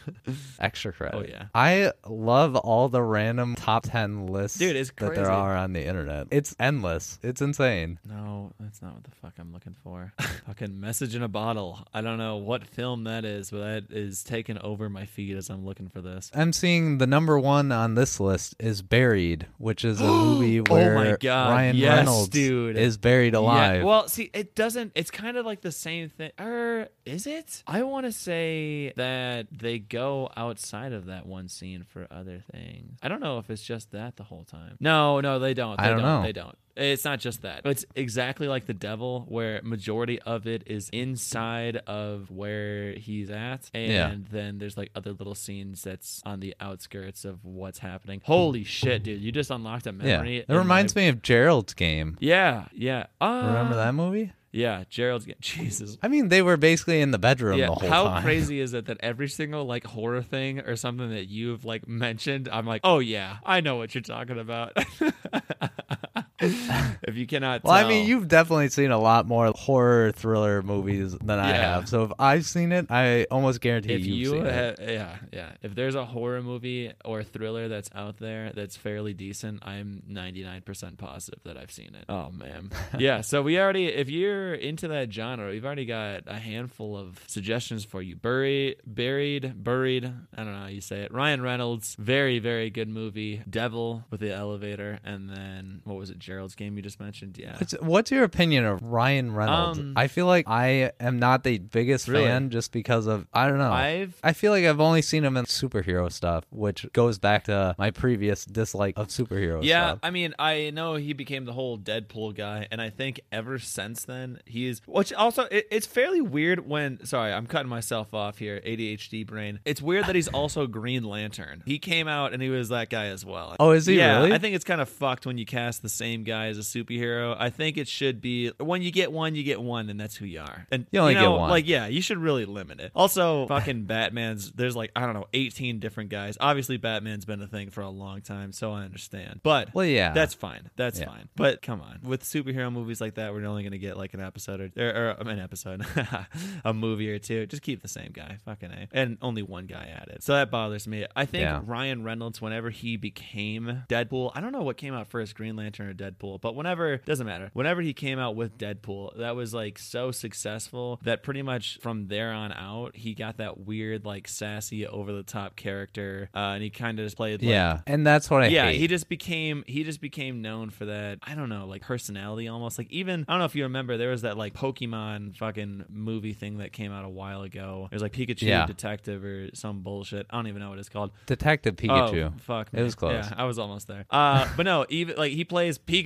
Extra 0.60 0.92
credit. 0.94 1.18
Oh, 1.18 1.26
yeah. 1.28 1.46
I 1.54 1.92
love 2.08 2.56
all 2.56 2.90
the 2.90 3.02
random 3.02 3.56
top 3.56 3.84
ten 3.84 4.28
lists 4.28 4.58
Dude, 4.58 4.76
it's 4.76 4.90
that 4.90 4.96
crazy. 4.98 5.22
there 5.22 5.32
are 5.32 5.56
on 5.56 5.74
the 5.74 5.86
internet. 5.86 6.28
It's 6.32 6.56
endless. 6.60 7.20
It's 7.24 7.42
insane. 7.42 8.00
No, 8.06 8.54
that's 8.60 8.82
not 8.82 8.94
what 8.94 9.04
the 9.04 9.12
fuck 9.12 9.34
I'm 9.40 9.54
looking 9.54 9.76
for. 9.84 10.14
fucking 10.48 10.80
message 10.80 11.16
in 11.16 11.24
a 11.24 11.28
bottle. 11.28 11.80
I 11.94 12.02
don't 12.02 12.18
know 12.18 12.38
what 12.38 12.66
film 12.68 13.04
that 13.06 13.26
is, 13.26 13.52
but 13.52 13.60
that 13.60 13.92
is 13.92 14.24
taking 14.24 14.58
over 14.60 14.90
my 14.90 15.06
feed 15.06 15.36
as 15.38 15.50
I'm 15.50 15.66
looking 15.66 15.88
for 15.90 16.02
this. 16.02 16.32
I'm 16.34 16.54
seeing 16.54 16.98
the 16.98 17.08
number 17.08 17.40
one 17.40 17.72
on 17.72 17.96
this 17.96 18.20
list 18.20 18.56
is 18.60 18.82
Buried, 18.82 19.48
which 19.58 19.86
is 19.86 20.02
a 20.02 20.04
oh 20.08 20.26
movie 20.36 20.60
Oh 20.60 20.64
where 20.74 20.96
my 20.96 21.18
God, 21.20 21.50
Ryan 21.52 21.76
yes, 21.76 21.98
Reynolds 21.98 22.30
dude. 22.30 22.78
is 22.78 22.98
buried 22.98 23.34
alive. 23.36 23.78
Yeah, 23.82 23.84
well, 23.84 24.08
see, 24.08 24.30
it 24.34 24.56
doesn't. 24.56 24.92
It's 24.96 25.12
kind 25.12 25.38
of 25.38 25.46
like 25.46 25.62
the 25.62 25.72
same 25.72 26.10
thing. 26.10 26.32
Or 26.40 26.88
is 27.06 27.28
it? 27.28 27.49
I 27.68 27.84
want 27.84 28.06
to 28.06 28.12
say 28.12 28.94
that 28.96 29.48
they 29.52 29.80
go 29.80 30.30
outside 30.36 30.94
of 30.94 31.06
that 31.08 31.26
one 31.26 31.48
scene 31.48 31.84
for 31.88 32.08
other 32.12 32.44
things. 32.52 32.98
I 33.02 33.08
don't 33.08 33.22
know 33.22 33.38
if 33.40 33.50
it's 33.50 33.64
just 33.64 33.92
that 33.92 34.16
the 34.18 34.24
whole 34.24 34.44
time. 34.44 34.78
No, 34.80 35.20
no, 35.22 35.40
they 35.40 35.54
don't. 35.54 35.78
They 35.78 35.84
I 35.84 35.90
don't 35.90 36.02
know. 36.02 36.22
They 36.24 36.32
don't. 36.34 36.58
It's 36.76 37.04
not 37.04 37.20
just 37.20 37.42
that. 37.42 37.62
It's 37.66 37.86
exactly 37.94 38.48
like 38.48 38.66
the 38.66 38.74
devil, 38.74 39.26
where 39.28 39.60
majority 39.64 40.22
of 40.22 40.48
it 40.48 40.64
is 40.66 40.90
inside 40.94 41.76
of 41.88 42.32
where 42.32 42.94
he's 42.94 43.30
at, 43.30 43.70
and 43.74 43.92
Yeah. 43.92 44.16
then 44.32 44.60
there's 44.60 44.78
like 44.78 44.90
other 44.96 45.12
little 45.12 45.36
scenes 45.36 45.84
that's 45.84 46.22
on 46.26 46.40
the 46.40 46.56
outskirts 46.62 47.26
of 47.26 47.44
what's 47.44 47.80
happening. 47.80 48.22
Holy 48.24 48.64
shit, 48.64 49.04
dude! 49.04 49.22
You 49.22 49.32
just 49.34 49.52
unlocked 49.52 49.88
a 49.88 49.92
yeah, 49.92 50.18
memory. 50.18 50.38
it 50.48 50.54
reminds 50.54 50.96
my- 50.96 51.02
me 51.02 51.08
of 51.10 51.22
Gerald's 51.22 51.74
game. 51.74 52.16
Yeah, 52.22 52.66
yeah. 52.74 53.08
Uh, 53.20 53.44
Remember 53.48 53.76
that 53.76 53.94
movie? 53.94 54.32
Yeah, 54.52 54.84
Gerald's. 54.90 55.26
Get- 55.26 55.40
Jesus. 55.42 55.98
I 56.02 56.08
mean, 56.08 56.30
they 56.30 56.42
were 56.42 56.58
basically 56.58 57.02
in 57.02 57.12
the 57.12 57.20
bedroom 57.20 57.60
Yeah, 57.60 57.68
the 57.68 57.74
whole 57.74 57.90
how 57.90 58.04
time. 58.06 58.24
crazy 58.24 58.60
is 58.60 58.74
it 58.74 58.86
that 58.88 58.98
every 59.02 59.28
single 59.30 59.66
like 59.66 59.86
horror 59.86 60.22
thing 60.24 60.60
or 60.62 60.76
something 60.76 61.10
that 61.12 61.28
you've 61.28 61.66
like 61.66 61.88
mentioned, 61.88 62.50
I'm 62.52 62.66
like, 62.66 62.82
oh 62.84 63.00
yeah, 63.00 63.38
I 63.46 63.62
know 63.62 63.76
what 63.76 63.94
you're 63.94 64.02
talking 64.02 64.40
about. 64.40 64.76
if 67.04 67.16
you 67.16 67.28
cannot, 67.28 67.64
tell, 67.64 67.72
Well, 67.72 67.86
I 67.86 67.88
mean, 67.88 68.08
you've 68.08 68.28
definitely 68.28 68.70
seen 68.70 68.92
a 68.92 68.98
lot 69.00 69.28
more 69.28 69.52
horror 69.56 70.12
thriller 70.12 70.62
movies 70.62 71.18
than 71.18 71.40
I 71.40 71.50
Yeah. 71.50 71.76
have. 71.76 71.90
So 71.90 72.04
if 72.04 72.12
I've 72.20 72.46
seen 72.46 72.72
it, 72.72 72.88
I 72.90 73.26
almost 73.30 73.62
guarantee 73.62 73.94
if 73.94 74.06
you've 74.06 74.18
you 74.18 74.30
seen 74.32 74.46
it. 74.46 74.80
ha- 74.80 74.84
yeah 74.86 75.16
yeah. 75.34 75.52
If 75.62 75.76
there's 75.76 75.96
a 75.96 76.06
horror 76.06 76.42
movie 76.42 76.92
or 77.04 77.24
thriller 77.24 77.68
that's 77.68 77.90
out 77.94 78.18
there 78.18 78.52
that's 78.54 78.76
fairly 78.76 79.14
decent 79.14 79.60
i'm 79.66 80.02
99% 80.10 80.98
positive 80.98 81.40
that 81.44 81.58
i've 81.58 81.72
seen 81.72 81.94
it. 81.96 82.06
Oh 82.10 82.32
man. 82.32 82.70
Yeah 83.00 83.22
so 83.22 83.42
we 83.42 83.60
already 83.60 83.88
if 83.88 84.10
you're 84.10 84.54
into 84.54 84.88
that 84.90 85.12
genre 85.12 85.50
we've 85.50 85.66
already 85.66 85.86
got 85.86 86.24
a 86.28 86.36
handful 86.40 86.98
of 86.98 87.20
suggestions 87.28 87.84
for 87.86 88.02
you. 88.02 88.16
Buried 88.16 88.78
buried 88.86 89.64
buried 89.64 90.06
i 90.06 90.44
don't 90.44 90.54
know 90.54 90.60
how 90.60 90.68
you 90.68 90.82
say 90.82 91.02
it. 91.02 91.14
Ryan 91.14 91.42
reynolds 91.42 91.96
very 92.00 92.40
very 92.40 92.70
good 92.70 92.88
movie. 92.90 93.42
Devil 93.50 94.06
with 94.10 94.20
the 94.22 94.34
elevator 94.34 95.00
and 95.04 95.30
then 95.30 95.82
what 95.84 95.98
was 95.98 96.10
it 96.10 96.20
gerald's 96.30 96.56
game 96.56 96.76
you 96.78 96.82
just 96.82 97.00
mentioned 97.00 97.38
yeah 97.38 97.56
What's, 97.58 97.74
what's 97.82 98.12
your 98.12 98.24
opinion 98.24 98.66
of 98.66 98.82
Ryan 98.84 99.34
Reynolds? 99.34 99.80
Um, 99.80 99.94
I 99.96 100.08
feel 100.08 100.26
like 100.28 100.46
I 100.48 100.92
am 101.00 101.20
not 101.20 101.44
the 101.44 101.58
biggest 101.58 102.08
Really? 102.08 102.26
fan 102.26 102.50
just 102.50 102.72
because 102.72 103.08
of 103.08 103.28
I 103.34 103.48
don't 103.48 103.58
know. 103.58 103.72
i've 103.72 104.18
I 104.24 104.34
feel 104.34 104.52
like 104.52 104.64
I've 104.66 104.80
only 104.80 105.02
seen 105.02 105.24
him 105.26 105.36
in 105.38 105.46
superhero 105.46 106.12
stuff, 106.12 106.46
which 106.52 106.86
goes 106.94 107.18
back 107.20 107.46
to 107.46 107.76
my 107.78 107.92
previous 107.92 108.46
dislike 108.46 108.94
of 108.98 109.08
superhero 109.08 109.64
Yeah, 109.64 109.88
stuff. 109.90 110.00
I 110.04 110.10
mean, 110.12 110.34
I 110.40 110.70
know 110.72 110.96
he 110.96 111.14
became 111.14 111.46
the 111.46 111.54
whole 111.54 111.78
Deadpool 111.78 112.36
guy, 112.36 112.68
and 112.72 112.82
I 112.82 112.90
think 112.90 113.22
ever 113.32 113.58
since 113.60 114.04
then 114.06 114.40
he's. 114.46 114.82
Which 114.86 115.12
also, 115.14 115.44
it, 115.44 115.68
it's 115.72 115.86
fairly 115.88 116.22
weird 116.22 116.68
when. 116.68 117.06
Sorry, 117.06 117.32
I'm 117.34 117.48
cutting 117.48 117.70
myself 117.70 118.14
off 118.14 118.38
here. 118.38 118.62
ADHD 118.66 119.26
brain. 119.26 119.60
It's 119.66 119.82
weird 119.82 120.06
that 120.06 120.16
he's 120.16 120.28
also 120.40 120.68
Green 120.68 121.04
Lantern. 121.04 121.64
He 121.66 121.80
came 121.80 122.08
out 122.08 122.34
and 122.34 122.42
he 122.42 122.50
was 122.50 122.70
that 122.70 122.90
guy 122.90 123.06
as 123.08 123.26
well. 123.26 123.56
Oh, 123.60 123.72
is 123.72 123.86
he 123.86 123.98
yeah, 123.98 124.18
really? 124.20 124.34
I 124.34 124.38
think 124.38 124.56
it's 124.56 124.66
kind 124.66 124.82
of 124.82 124.90
fucked 124.90 125.26
when 125.26 125.38
you 125.38 125.46
cast 125.46 125.82
the 125.82 125.90
same 125.90 126.19
guy 126.24 126.48
as 126.48 126.58
a 126.58 126.62
superhero. 126.62 127.36
I 127.38 127.50
think 127.50 127.78
it 127.78 127.88
should 127.88 128.22
be 128.22 128.52
when 128.60 128.82
you 128.82 128.92
get 128.92 129.12
one, 129.12 129.36
you 129.36 129.44
get 129.44 129.62
one, 129.62 129.90
and 129.90 130.00
that's 130.00 130.16
who 130.16 130.26
you 130.26 130.40
are. 130.42 130.68
And 130.72 130.86
You 130.92 131.00
only 131.00 131.14
get 131.14 131.22
know, 131.22 131.38
one. 131.38 131.50
Like, 131.50 131.68
yeah, 131.68 131.88
you 131.88 132.02
should 132.02 132.18
really 132.18 132.46
limit 132.46 132.80
it. 132.80 132.92
Also, 132.96 133.48
fucking 133.48 133.86
Batman's. 133.86 134.52
There's 134.52 134.76
like 134.76 134.92
I 134.96 135.02
don't 135.06 135.14
know, 135.14 135.26
18 135.34 135.80
different 135.80 136.10
guys. 136.10 136.38
Obviously, 136.40 136.78
Batman's 136.78 137.26
been 137.26 137.42
a 137.42 137.48
thing 137.48 137.70
for 137.70 137.82
a 137.82 137.90
long 137.90 138.22
time, 138.22 138.52
so 138.52 138.72
I 138.72 138.84
understand. 138.84 139.42
But 139.44 139.74
Well, 139.74 139.86
yeah. 139.86 140.14
that's 140.14 140.34
fine. 140.34 140.70
That's 140.76 141.00
Yeah. 141.00 141.06
fine. 141.08 141.30
But 141.36 141.62
come 141.62 141.82
on, 141.82 142.00
with 142.04 142.24
superhero 142.24 142.72
movies 142.72 143.02
like 143.02 143.16
that, 143.16 143.34
we're 143.34 143.46
only 143.46 143.64
gonna 143.64 143.78
get 143.78 143.98
like 143.98 144.14
an 144.14 144.22
episode 144.22 144.72
or, 144.78 144.90
or, 144.90 145.16
or 145.20 145.30
an 145.30 145.40
episode, 145.40 145.86
a 146.66 146.74
movie 146.74 147.10
or 147.12 147.20
two. 147.20 147.46
Just 147.46 147.62
keep 147.62 147.82
the 147.82 147.88
same 147.88 148.12
guy, 148.14 148.38
fucking 148.46 148.72
a, 148.72 148.88
and 148.92 149.18
only 149.22 149.42
one 149.44 149.66
guy 149.66 149.88
at 149.96 150.08
it. 150.10 150.24
So 150.24 150.34
that 150.34 150.52
bothers 150.52 150.88
me. 150.88 151.06
I 151.16 151.26
think 151.26 151.42
Yeah. 151.44 151.62
Ryan 151.66 152.04
Reynolds, 152.04 152.42
whenever 152.42 152.70
he 152.70 152.98
became 152.98 153.84
Deadpool, 153.90 154.32
I 154.36 154.42
don't 154.42 154.52
know 154.52 154.62
what 154.64 154.78
came 154.78 154.94
out 154.94 155.08
first, 155.08 155.36
Green 155.36 155.56
Lantern 155.56 155.88
or 155.88 155.94
Deadpool, 155.94 156.09
but 156.18 156.56
whenever 156.56 156.98
doesn't 156.98 157.26
matter. 157.26 157.50
Whenever 157.54 157.82
he 157.82 157.94
came 157.94 158.20
out 158.20 158.36
with 158.36 158.58
Deadpool, 158.58 159.18
that 159.18 159.36
was 159.36 159.54
like 159.54 159.78
so 159.80 160.12
successful 160.12 161.00
that 161.04 161.24
pretty 161.24 161.42
much 161.42 161.80
from 161.82 162.08
there 162.08 162.32
on 162.32 162.52
out, 162.54 162.96
he 162.96 163.14
got 163.14 163.38
that 163.38 163.60
weird 163.60 164.06
like 164.06 164.28
sassy 164.28 164.88
over 164.88 165.12
the 165.12 165.24
top 165.24 165.56
character, 165.56 166.30
uh, 166.36 166.40
and 166.54 166.64
he 166.64 166.70
kind 166.70 167.00
of 167.00 167.06
just 167.06 167.18
played 167.18 167.42
like, 167.42 167.50
yeah, 167.50 167.82
and 167.88 168.06
that's 168.06 168.30
what 168.30 168.44
I 168.44 168.48
yeah, 168.48 168.66
hate. 168.68 168.80
he 168.80 168.88
just 168.88 169.10
became 169.10 169.64
he 169.68 169.84
just 169.84 170.02
became 170.02 170.42
known 170.42 170.70
for 170.70 170.86
that. 170.86 171.20
I 171.24 171.36
don't 171.36 171.50
know, 171.50 171.66
like 171.68 171.82
personality 171.82 172.48
almost. 172.48 172.78
Like 172.78 172.92
even 172.92 173.26
I 173.28 173.34
don't 173.34 173.40
know 173.40 173.46
if 173.46 173.56
you 173.56 173.64
remember, 173.64 173.98
there 173.98 174.10
was 174.10 174.22
that 174.24 174.38
like 174.38 174.54
Pokemon 174.54 175.36
fucking 175.38 175.86
movie 175.90 176.34
thing 176.34 176.58
that 176.60 176.74
came 176.74 176.92
out 176.92 177.06
a 177.06 177.10
while 177.10 177.42
ago. 177.44 177.88
It 177.92 177.96
was 177.96 178.02
like 178.02 178.14
Pikachu 178.14 178.44
Yeah. 178.44 178.66
Detective 178.66 179.24
or 179.24 179.50
some 179.54 179.82
bullshit. 179.82 180.26
I 180.30 180.36
don't 180.36 180.48
even 180.48 180.62
know 180.62 180.70
what 180.70 180.80
it's 180.80 180.90
called. 180.90 181.12
Detective 181.26 181.76
Pikachu. 181.76 182.26
Oh, 182.26 182.34
fuck. 182.40 182.70
It 182.74 182.82
was 182.82 182.96
close. 182.96 183.26
Yeah, 183.26 183.34
I 183.36 183.46
was 183.46 183.60
almost 183.60 183.88
there. 183.88 184.06
Uh, 184.10 184.48
but 184.56 184.64
no, 184.64 184.86
even 184.90 185.16
like 185.18 185.32
he 185.34 185.44
plays 185.44 185.78
Pikachu 185.78 185.99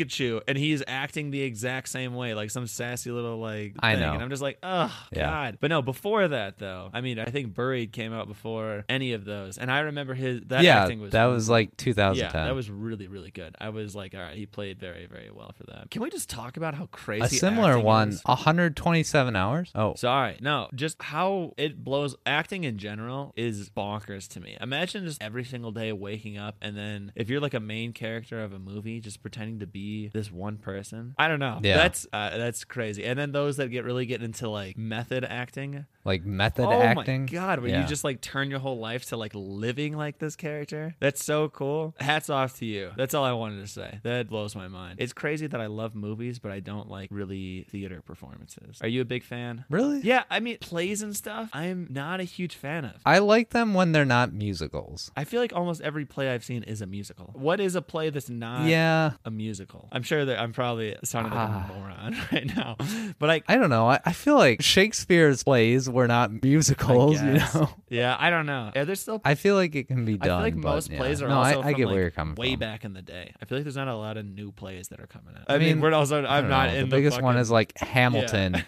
and 0.47 0.57
he's 0.57 0.83
acting 0.87 1.31
the 1.31 1.41
exact 1.41 1.89
same 1.89 2.15
way, 2.15 2.33
like 2.33 2.49
some 2.51 2.67
sassy 2.67 3.11
little 3.11 3.37
like. 3.39 3.73
I 3.79 3.93
thing. 3.93 4.01
know. 4.01 4.13
And 4.13 4.21
I'm 4.23 4.29
just 4.29 4.41
like, 4.41 4.57
oh 4.63 4.93
Yeah. 5.11 5.29
god. 5.29 5.57
But 5.59 5.69
no, 5.69 5.81
before 5.81 6.27
that 6.27 6.57
though, 6.59 6.89
I 6.93 7.01
mean, 7.01 7.19
I 7.19 7.25
think 7.25 7.53
Buried 7.53 7.91
came 7.91 8.13
out 8.13 8.27
before 8.27 8.85
any 8.89 9.13
of 9.13 9.25
those, 9.25 9.57
and 9.57 9.71
I 9.71 9.79
remember 9.79 10.13
his 10.13 10.41
that 10.47 10.63
yeah, 10.63 10.83
acting 10.83 10.99
was 11.01 11.11
that 11.11 11.25
was 11.25 11.49
like 11.49 11.75
2010. 11.77 12.39
yeah, 12.41 12.45
that 12.45 12.55
was 12.55 12.69
really, 12.69 13.07
really 13.07 13.31
good. 13.31 13.55
I 13.59 13.69
was 13.69 13.95
like, 13.95 14.13
all 14.13 14.21
right, 14.21 14.35
he 14.35 14.45
played 14.45 14.79
very, 14.79 15.05
very 15.05 15.29
well 15.33 15.51
for 15.57 15.63
that. 15.67 15.89
Can 15.91 16.01
we 16.01 16.09
just 16.09 16.29
talk 16.29 16.57
about 16.57 16.73
how 16.75 16.87
crazy 16.87 17.37
a 17.37 17.39
similar 17.39 17.79
one. 17.79 18.09
is? 18.09 18.21
127 18.25 19.35
hours. 19.35 19.71
Oh, 19.75 19.93
Sorry, 19.95 20.37
no, 20.41 20.69
just 20.75 21.01
how 21.01 21.53
it 21.57 21.83
blows. 21.83 22.15
Acting 22.25 22.63
in 22.63 22.77
general 22.77 23.33
is 23.35 23.69
bonkers 23.69 24.27
to 24.29 24.39
me. 24.39 24.57
Imagine 24.61 25.05
just 25.05 25.21
every 25.21 25.43
single 25.43 25.71
day 25.71 25.91
waking 25.91 26.37
up 26.37 26.55
and 26.61 26.77
then 26.77 27.11
if 27.15 27.29
you're 27.29 27.39
like 27.41 27.53
a 27.53 27.59
main 27.59 27.93
character 27.93 28.41
of 28.43 28.53
a 28.53 28.59
movie, 28.59 28.99
just 28.99 29.21
pretending 29.21 29.59
to 29.59 29.67
be 29.67 29.82
be 29.83 30.07
this 30.13 30.31
one 30.31 30.57
person. 30.57 31.13
I 31.17 31.27
don't 31.27 31.39
know. 31.39 31.59
Yeah. 31.61 31.77
That's 31.77 32.07
uh, 32.13 32.37
that's 32.37 32.63
crazy. 32.63 33.03
And 33.03 33.17
then 33.19 33.31
those 33.31 33.57
that 33.57 33.69
get 33.69 33.83
really 33.83 34.05
get 34.05 34.23
into 34.23 34.49
like 34.49 34.77
method 34.77 35.25
acting. 35.25 35.85
Like 36.05 36.25
method 36.25 36.65
oh 36.65 36.81
acting. 36.81 37.21
my 37.21 37.27
god, 37.27 37.59
where 37.59 37.69
Yeah. 37.69 37.81
you 37.81 37.87
just 37.87 38.03
like 38.03 38.19
turn 38.21 38.49
your 38.49 38.59
whole 38.59 38.77
life 38.79 39.05
to 39.07 39.17
like 39.17 39.31
living 39.33 39.95
like 39.95 40.19
this 40.19 40.35
character. 40.35 40.95
That's 40.99 41.23
so 41.23 41.49
cool. 41.49 41.95
Hats 41.99 42.29
off 42.29 42.57
to 42.59 42.65
you. 42.65 42.91
That's 42.97 43.13
all 43.13 43.23
I 43.23 43.31
wanted 43.33 43.61
to 43.61 43.67
say. 43.67 43.99
That 44.03 44.27
blows 44.29 44.55
my 44.55 44.67
mind. 44.67 44.95
It's 44.99 45.13
crazy 45.13 45.47
that 45.47 45.61
I 45.61 45.67
love 45.67 45.95
movies, 45.95 46.39
but 46.39 46.51
I 46.51 46.59
don't 46.59 46.89
like 46.89 47.09
really 47.11 47.65
theater 47.69 48.01
performances. 48.01 48.79
Are 48.81 48.87
you 48.87 49.01
a 49.01 49.05
big 49.05 49.23
fan? 49.23 49.65
Really? 49.69 50.01
Yeah, 50.01 50.23
I 50.29 50.39
mean 50.39 50.57
plays 50.59 51.01
and 51.01 51.15
stuff. 51.15 51.49
I'm 51.53 51.87
not 51.89 52.19
a 52.19 52.23
huge 52.23 52.55
fan 52.55 52.85
of. 52.85 52.95
I 53.05 53.19
like 53.19 53.51
them 53.51 53.73
when 53.73 53.91
they're 53.93 54.03
not 54.05 54.33
musicals. 54.33 55.11
I 55.15 55.23
feel 55.23 55.39
like 55.41 55.53
almost 55.55 55.81
every 55.81 56.05
play 56.05 56.29
I've 56.33 56.43
seen 56.43 56.63
is 56.63 56.81
a 56.81 56.85
musical. 56.85 57.29
What 57.33 57.59
is 57.59 57.75
a 57.75 57.81
play 57.81 58.09
that's 58.09 58.29
not 58.29 58.67
yeah. 58.67 59.11
a 59.25 59.31
musical? 59.31 59.87
I'm 59.91 60.03
sure 60.03 60.25
that 60.25 60.39
I'm 60.39 60.51
probably 60.53 60.95
sounding 61.03 61.31
like 61.33 61.49
Ah. 61.49 61.69
a 61.69 61.73
moron 61.73 62.17
right 62.31 62.55
now, 62.55 62.75
but 63.19 63.29
I. 63.29 63.41
I 63.47 63.55
don't 63.57 63.69
know. 63.69 63.87
I, 63.87 63.99
I 64.05 64.13
feel 64.13 64.35
like 64.35 64.61
Shakespeare's 64.61 65.43
plays 65.43 65.89
were 65.93 66.07
not 66.07 66.43
musicals, 66.43 67.21
you 67.21 67.33
know? 67.33 67.69
Yeah, 67.89 68.15
I 68.19 68.29
don't 68.29 68.45
know. 68.45 68.71
Are 68.75 68.85
there 68.85 68.95
still 68.95 69.21
I 69.23 69.35
feel 69.35 69.55
like 69.55 69.75
it 69.75 69.87
can 69.87 70.03
be 70.05 70.17
done. 70.17 70.29
I 70.29 70.33
feel 70.35 70.39
like 70.41 70.55
but, 70.55 70.69
most 70.69 70.89
yeah. 70.91 70.97
plays 70.97 71.21
are 71.21 71.27
no, 71.29 71.37
also 71.37 71.61
I, 71.61 71.67
I 71.67 71.73
get 71.73 71.85
like, 71.85 71.93
where 71.93 72.01
you're 72.01 72.11
coming 72.11 72.35
way 72.35 72.51
from. 72.51 72.59
back 72.59 72.83
in 72.85 72.93
the 72.93 73.01
day. 73.01 73.31
I 73.41 73.45
feel 73.45 73.57
like 73.59 73.63
there's 73.65 73.75
not 73.75 73.87
a 73.87 73.95
lot 73.95 74.17
of 74.17 74.25
new 74.25 74.51
plays 74.51 74.87
that 74.89 74.99
are 74.99 75.07
coming 75.07 75.35
out. 75.37 75.43
I 75.47 75.55
I 75.55 75.57
mean, 75.59 75.67
mean, 75.75 75.81
we're 75.81 75.93
also 75.93 76.25
I'm 76.25 76.47
don't 76.47 76.49
know. 76.49 76.73
in 76.73 76.89
the 76.89 76.95
biggest 76.95 77.21
one 77.21 77.37
is 77.37 77.49
like 77.51 77.77
Hamilton, 77.77 78.63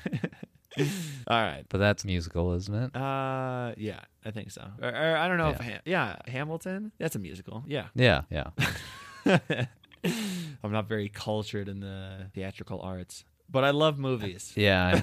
Yeah. 0.78 0.86
All 1.28 1.42
right. 1.42 1.64
but 1.70 1.78
that's 1.78 2.04
musical, 2.04 2.54
isn't 2.54 2.74
it? 2.76 2.96
Uh, 2.96 3.74
yeah, 3.78 4.02
I 4.26 4.32
think 4.32 4.52
so. 4.52 4.62
Or, 4.82 4.90
or 4.90 5.18
I 5.18 5.28
don't 5.30 5.38
know 5.38 5.50
if 5.52 5.60
Yeah. 5.60 5.72
ha- 5.72 5.82
yeah, 5.86 6.16
Hamilton. 6.28 6.92
That's 7.00 7.16
a 7.16 7.20
musical. 7.20 7.64
Yeah. 7.66 7.88
Yeah, 7.96 8.24
yeah. 8.30 8.50
I'm 10.64 10.72
not 10.72 10.88
very 10.88 11.10
cultured 11.10 11.68
in 11.70 11.80
the 11.80 12.28
theatrical 12.34 12.82
arts, 12.82 13.24
but 13.50 13.64
I 13.64 13.72
love 13.72 13.98
movies. 13.98 14.54
Yeah. 14.56 15.02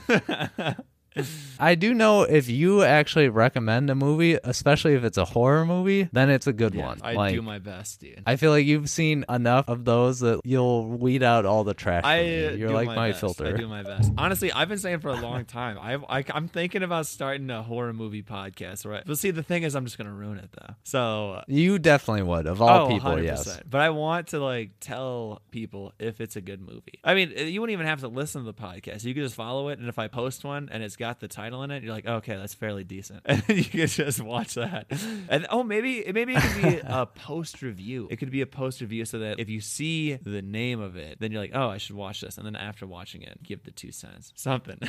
I 1.59 1.75
do 1.75 1.95
know 1.95 2.23
if 2.23 2.49
you 2.49 2.83
actually 2.83 3.28
recommend 3.28 3.90
a 3.90 3.95
movie, 3.95 4.38
especially 4.42 4.95
if 4.95 5.04
it's 5.04 5.19
a 5.19 5.25
horror 5.25 5.64
movie, 5.64 6.09
then 6.12 6.31
it's 6.31 6.47
a 6.47 6.52
good 6.52 6.75
Yeah, 6.75 6.87
one. 6.87 7.00
I 7.02 7.12
like, 7.12 7.35
do 7.35 7.42
my 7.42 7.59
best, 7.59 8.00
dude. 8.00 8.23
I 8.26 8.37
feel 8.37 8.50
like 8.50 8.66
you've 8.66 8.88
seen 8.90 9.25
enough 9.28 9.69
of 9.69 9.85
those 9.85 10.21
that 10.21 10.40
you'll 10.45 10.88
weed 10.88 11.23
out 11.23 11.45
all 11.45 11.64
the 11.64 11.75
trash. 11.75 12.04
I 12.04 12.21
you. 12.21 12.50
You're 12.57 12.69
do 12.69 12.75
like 12.75 12.87
my, 12.87 12.95
my, 12.97 13.09
best. 13.11 13.21
filter. 13.21 13.47
I 13.47 13.52
do 13.52 13.69
my 13.69 13.83
best. 13.83 14.11
Honestly, 14.16 14.50
I've 14.52 14.69
been 14.69 14.78
saying 14.78 15.00
for 15.00 15.09
a 15.11 15.21
long 15.21 15.45
time. 15.47 15.78
I've, 15.81 16.04
I, 16.09 16.25
I'm 16.33 16.49
thinking 16.49 16.83
about 16.83 17.07
starting 17.07 17.50
a 17.50 17.62
horror 17.62 17.92
movie 17.92 18.23
podcast. 18.23 18.87
Right, 18.88 19.02
but 19.07 19.19
see, 19.19 19.31
the 19.31 19.42
thing 19.42 19.62
is, 19.62 19.75
I'm 19.76 19.85
just 19.85 19.99
gonna 19.99 20.12
ruin 20.12 20.38
it 20.38 20.50
though. 20.52 20.75
So 20.85 21.42
You 21.47 21.78
definitely 21.78 22.23
would, 22.23 22.47
of 22.47 22.61
all 22.62 22.87
oh, 22.87 22.88
people, 22.88 23.11
100%. 23.12 23.25
yes. 23.25 23.61
But 23.69 23.81
I 23.81 23.90
want 23.90 24.28
to 24.28 24.40
like 24.40 24.71
tell 24.81 25.42
people 25.50 25.92
if 25.99 26.21
it's 26.21 26.37
a 26.37 26.40
good 26.40 26.61
movie. 26.61 26.99
I 27.04 27.14
mean, 27.14 27.33
you 27.37 27.61
wouldn't 27.61 27.75
even 27.75 27.87
have 27.87 28.00
to 28.00 28.09
listen 28.09 28.45
to 28.45 28.47
the 28.50 28.54
podcast. 28.54 29.04
You 29.04 29.14
could 29.14 29.23
just 29.25 29.35
follow 29.37 29.69
it, 29.69 29.78
and 29.78 29.88
if 29.88 29.99
I 29.99 30.09
post 30.09 30.45
one 30.45 30.69
and 30.73 30.83
it's 30.83 30.97
got 31.02 31.18
the 31.18 31.26
title 31.26 31.64
in 31.64 31.73
it, 31.73 31.82
you're 31.82 31.92
like, 31.92 32.06
okay, 32.06 32.37
that's 32.37 32.54
fairly 32.54 32.85
decent, 32.85 33.23
and 33.26 33.42
you 33.49 33.64
can 33.64 33.88
just 33.88 34.21
watch 34.21 34.54
that. 34.54 34.87
And 35.28 35.49
oh, 35.50 35.64
maybe 35.64 36.04
maybe 36.12 36.35
it 36.35 36.40
could 36.42 36.62
be 36.62 36.80
a 36.85 37.06
post 37.14 37.61
review. 37.61 38.06
It 38.09 38.16
could 38.16 38.30
be 38.30 38.40
a 38.40 38.47
post 38.47 38.80
review 38.80 39.04
so 39.04 39.18
that 39.18 39.40
if 39.40 39.49
you 39.49 39.61
see 39.61 40.14
the 40.14 40.42
name 40.42 40.80
of 40.80 40.97
it, 40.97 41.18
then 41.18 41.32
you're 41.32 41.40
like, 41.40 41.50
oh, 41.54 41.68
I 41.68 41.78
should 41.78 41.97
watch 41.97 42.21
this, 42.21 42.38
and 42.38 42.47
then 42.47 42.54
after 42.54 42.87
watching 42.87 43.23
it, 43.23 43.42
give 43.42 43.64
the 43.64 43.73
two 43.73 43.90
cents, 43.92 44.32
something. 44.37 44.78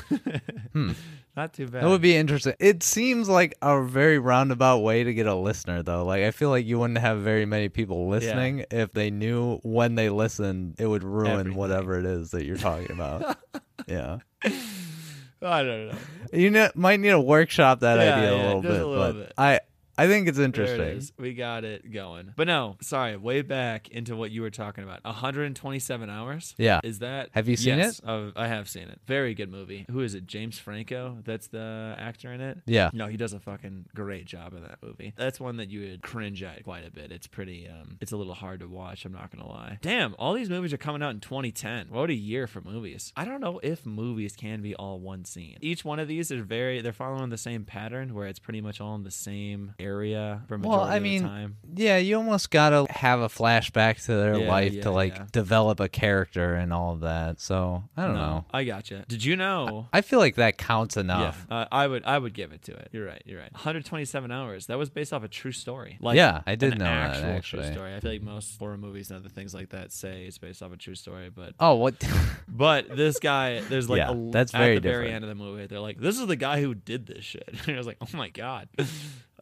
Hmm. 0.74 0.94
Not 1.38 1.54
too 1.54 1.68
bad. 1.68 1.84
That 1.84 1.90
would 1.90 2.02
be 2.02 2.16
interesting. 2.16 2.56
It 2.60 2.82
seems 2.82 3.30
like 3.30 3.54
a 3.62 3.84
very 3.84 4.18
roundabout 4.18 4.80
way 4.80 5.04
to 5.04 5.14
get 5.14 5.28
a 5.28 5.36
listener, 5.36 5.84
though. 5.84 6.04
Like, 6.04 6.24
I 6.24 6.32
feel 6.32 6.50
like 6.50 6.66
you 6.66 6.80
wouldn't 6.80 6.98
have 6.98 7.20
very 7.20 7.46
many 7.46 7.70
people 7.70 8.08
listening 8.08 8.66
if 8.72 8.92
they 8.92 9.12
knew 9.12 9.60
when 9.62 9.94
they 9.94 10.10
listened, 10.10 10.76
it 10.80 10.88
would 10.88 11.04
ruin 11.04 11.32
Everything. 11.32 11.56
whatever 11.56 12.00
it 12.00 12.06
is 12.06 12.32
that 12.32 12.46
you're 12.46 12.58
talking 12.58 12.92
about. 12.92 13.38
yeah. 13.88 14.18
I 15.44 15.64
don't 15.64 15.88
know. 15.88 15.98
You 16.32 16.50
know, 16.50 16.70
might 16.76 17.00
need 17.00 17.10
to 17.12 17.20
workshop 17.20 17.82
that 17.82 18.00
Yeah, 18.00 18.16
idea 18.16 18.34
a 18.34 18.38
yeah, 18.38 18.44
little 18.46 18.62
just 18.62 18.80
a 18.82 18.86
little 18.88 18.96
but 18.96 19.14
bit. 19.14 19.34
I 19.38 19.60
I 19.98 20.08
think 20.08 20.28
it's 20.28 20.40
interesting. 20.40 20.98
it. 20.98 21.12
We 21.18 21.34
got 21.34 21.64
it 21.64 21.92
going. 21.92 22.34
But 22.36 22.48
no, 22.48 22.78
sorry, 22.82 23.16
way 23.18 23.42
back 23.42 23.90
into 23.90 24.16
what 24.16 24.32
you 24.32 24.42
were 24.42 24.50
talking 24.50 24.84
about. 24.84 25.04
127 25.04 26.10
hours? 26.10 26.56
Yeah. 26.58 26.80
Is 26.84 27.00
that 27.00 27.30
Have 27.34 27.48
you 27.48 27.56
seen 27.56 27.78
yes, 27.78 28.02
uh, 28.04 28.32
I 28.36 28.48
have 28.48 28.68
seen 28.70 28.90
it. 28.90 29.00
Very 29.06 29.34
good 29.34 29.52
movie. 29.52 29.86
Who 29.92 30.00
is 30.02 30.16
it? 30.16 30.26
James 30.26 30.58
Franco? 30.58 31.18
That's 31.24 31.48
the 31.48 31.96
actor 31.98 32.32
in 32.34 32.42
it? 32.42 32.60
Yeah. 32.66 32.90
No, 32.94 33.08
he 33.08 33.18
does 33.18 33.34
a 33.34 33.40
fucking 33.40 33.86
great 33.94 34.26
job 34.26 34.54
in 34.54 34.64
that 34.64 34.80
movie. 34.82 35.14
That's 35.16 35.40
one 35.40 35.58
that 35.58 35.70
you 35.70 35.82
would 35.82 36.02
cringe 36.02 36.42
at 36.44 36.64
quite 36.64 36.88
a 36.88 36.92
bit. 36.92 37.12
It's 37.12 37.28
pretty 37.28 37.68
um 37.68 37.98
it's 38.02 38.12
a 38.12 38.18
little 38.18 38.34
hard 38.34 38.62
to 38.62 38.68
watch, 38.68 39.06
I'm 39.06 39.14
not 39.14 39.32
gonna 39.32 39.48
lie. 39.48 39.78
Damn, 39.82 40.16
all 40.18 40.34
these 40.34 40.50
movies 40.50 40.74
are 40.74 40.78
coming 40.78 41.04
out 41.04 41.12
in 41.12 41.20
2010. 41.20 41.88
What 41.90 42.10
a 42.10 42.14
year 42.14 42.48
for 42.48 42.62
movies. 42.62 43.14
I 43.16 43.26
don't 43.26 43.42
know 43.42 43.60
if 43.62 43.86
movies 43.86 44.36
can 44.36 44.62
be 44.62 44.76
all 44.76 45.00
one 45.00 45.26
scene. 45.26 45.58
Each 45.62 45.86
one 45.86 46.00
of 46.00 46.08
these 46.08 46.32
is 46.32 46.42
very 46.42 46.82
they're 46.82 46.94
following 46.94 47.30
the 47.30 47.38
same 47.38 47.64
pattern 47.64 48.14
where 48.14 48.28
it's 48.28 48.40
pretty 48.40 48.62
much 48.62 48.82
all 48.82 48.96
in 48.96 49.04
the 49.04 49.12
same 49.12 49.74
area 49.84 50.42
for 50.48 50.58
Well, 50.58 50.80
I 50.82 51.00
mean, 51.00 51.22
time. 51.24 51.58
Yeah, 51.76 51.98
you 51.98 52.16
almost 52.18 52.50
gotta 52.52 52.86
have 52.92 53.20
a 53.20 53.28
flashback 53.28 54.04
to 54.06 54.16
their 54.16 54.38
Yeah, 54.40 54.50
life 54.50 54.74
yeah, 54.74 54.84
to 54.84 54.92
like 54.92 55.16
yeah. 55.16 55.26
develop 55.32 55.80
a 55.80 55.90
character 55.90 56.56
and 56.56 56.72
all 56.72 56.94
of 56.94 57.02
that. 57.02 57.40
So 57.42 57.84
I 57.98 58.06
don't 58.06 58.14
No, 58.16 58.20
know. 58.20 58.46
I 58.54 58.64
gotcha. 58.64 59.06
Did 59.08 59.24
you 59.26 59.36
know 59.36 59.88
I 59.92 60.02
feel 60.02 60.20
like 60.20 60.36
that 60.36 60.58
counts 60.58 60.98
enough. 60.98 61.46
Uh, 61.50 61.66
I 61.72 61.88
would. 61.88 62.04
I 62.06 62.18
would 62.18 62.34
give 62.34 62.52
it 62.52 62.62
to 62.64 62.72
it. 62.74 62.90
You're 62.92 63.06
right. 63.06 63.22
You're 63.26 63.40
right. 63.40 63.52
127 63.54 64.32
hours. 64.32 64.68
That 64.68 64.78
was 64.78 64.90
based 64.90 65.14
off 65.14 65.24
a 65.24 65.28
true 65.28 65.52
story. 65.52 65.98
Like 66.00 66.16
Yeah, 66.16 66.42
I 66.48 66.56
did 66.56 66.74
an 66.74 66.80
know 66.80 66.86
that, 66.86 67.24
actually. 67.24 67.42
True 67.62 67.74
story. 67.74 67.96
I 67.96 68.00
feel 68.00 68.12
like 68.12 68.22
most 68.22 68.58
horror 68.60 68.78
movies 68.78 69.10
and 69.12 69.20
other 69.20 69.30
things 69.30 69.54
like 69.54 69.70
that 69.70 69.92
say 69.92 70.26
it's 70.26 70.38
based 70.38 70.62
off 70.64 70.72
a 70.72 70.78
true 70.78 70.96
story, 70.96 71.30
but 71.30 71.54
Oh, 71.60 71.76
what? 71.76 71.96
but 72.48 72.96
this 72.96 73.20
guy, 73.20 73.60
there's 73.62 73.90
like 73.90 74.02
a, 74.08 74.30
that's 74.32 74.54
at 74.54 74.58
very 74.60 74.76
the 74.76 74.82
very 74.82 75.12
end 75.12 75.24
of 75.24 75.30
the 75.30 75.36
movie. 75.36 75.66
They're 75.68 75.80
like, 75.80 76.00
this 76.00 76.20
is 76.20 76.28
the 76.28 76.36
guy 76.36 76.62
who 76.62 76.74
did 76.76 77.06
this 77.08 77.24
shit. 77.26 77.50
And 77.68 77.76
I 77.76 77.78
was 77.78 77.88
like, 77.88 77.98
oh 78.02 78.18
my 78.18 78.30
god. 78.30 78.68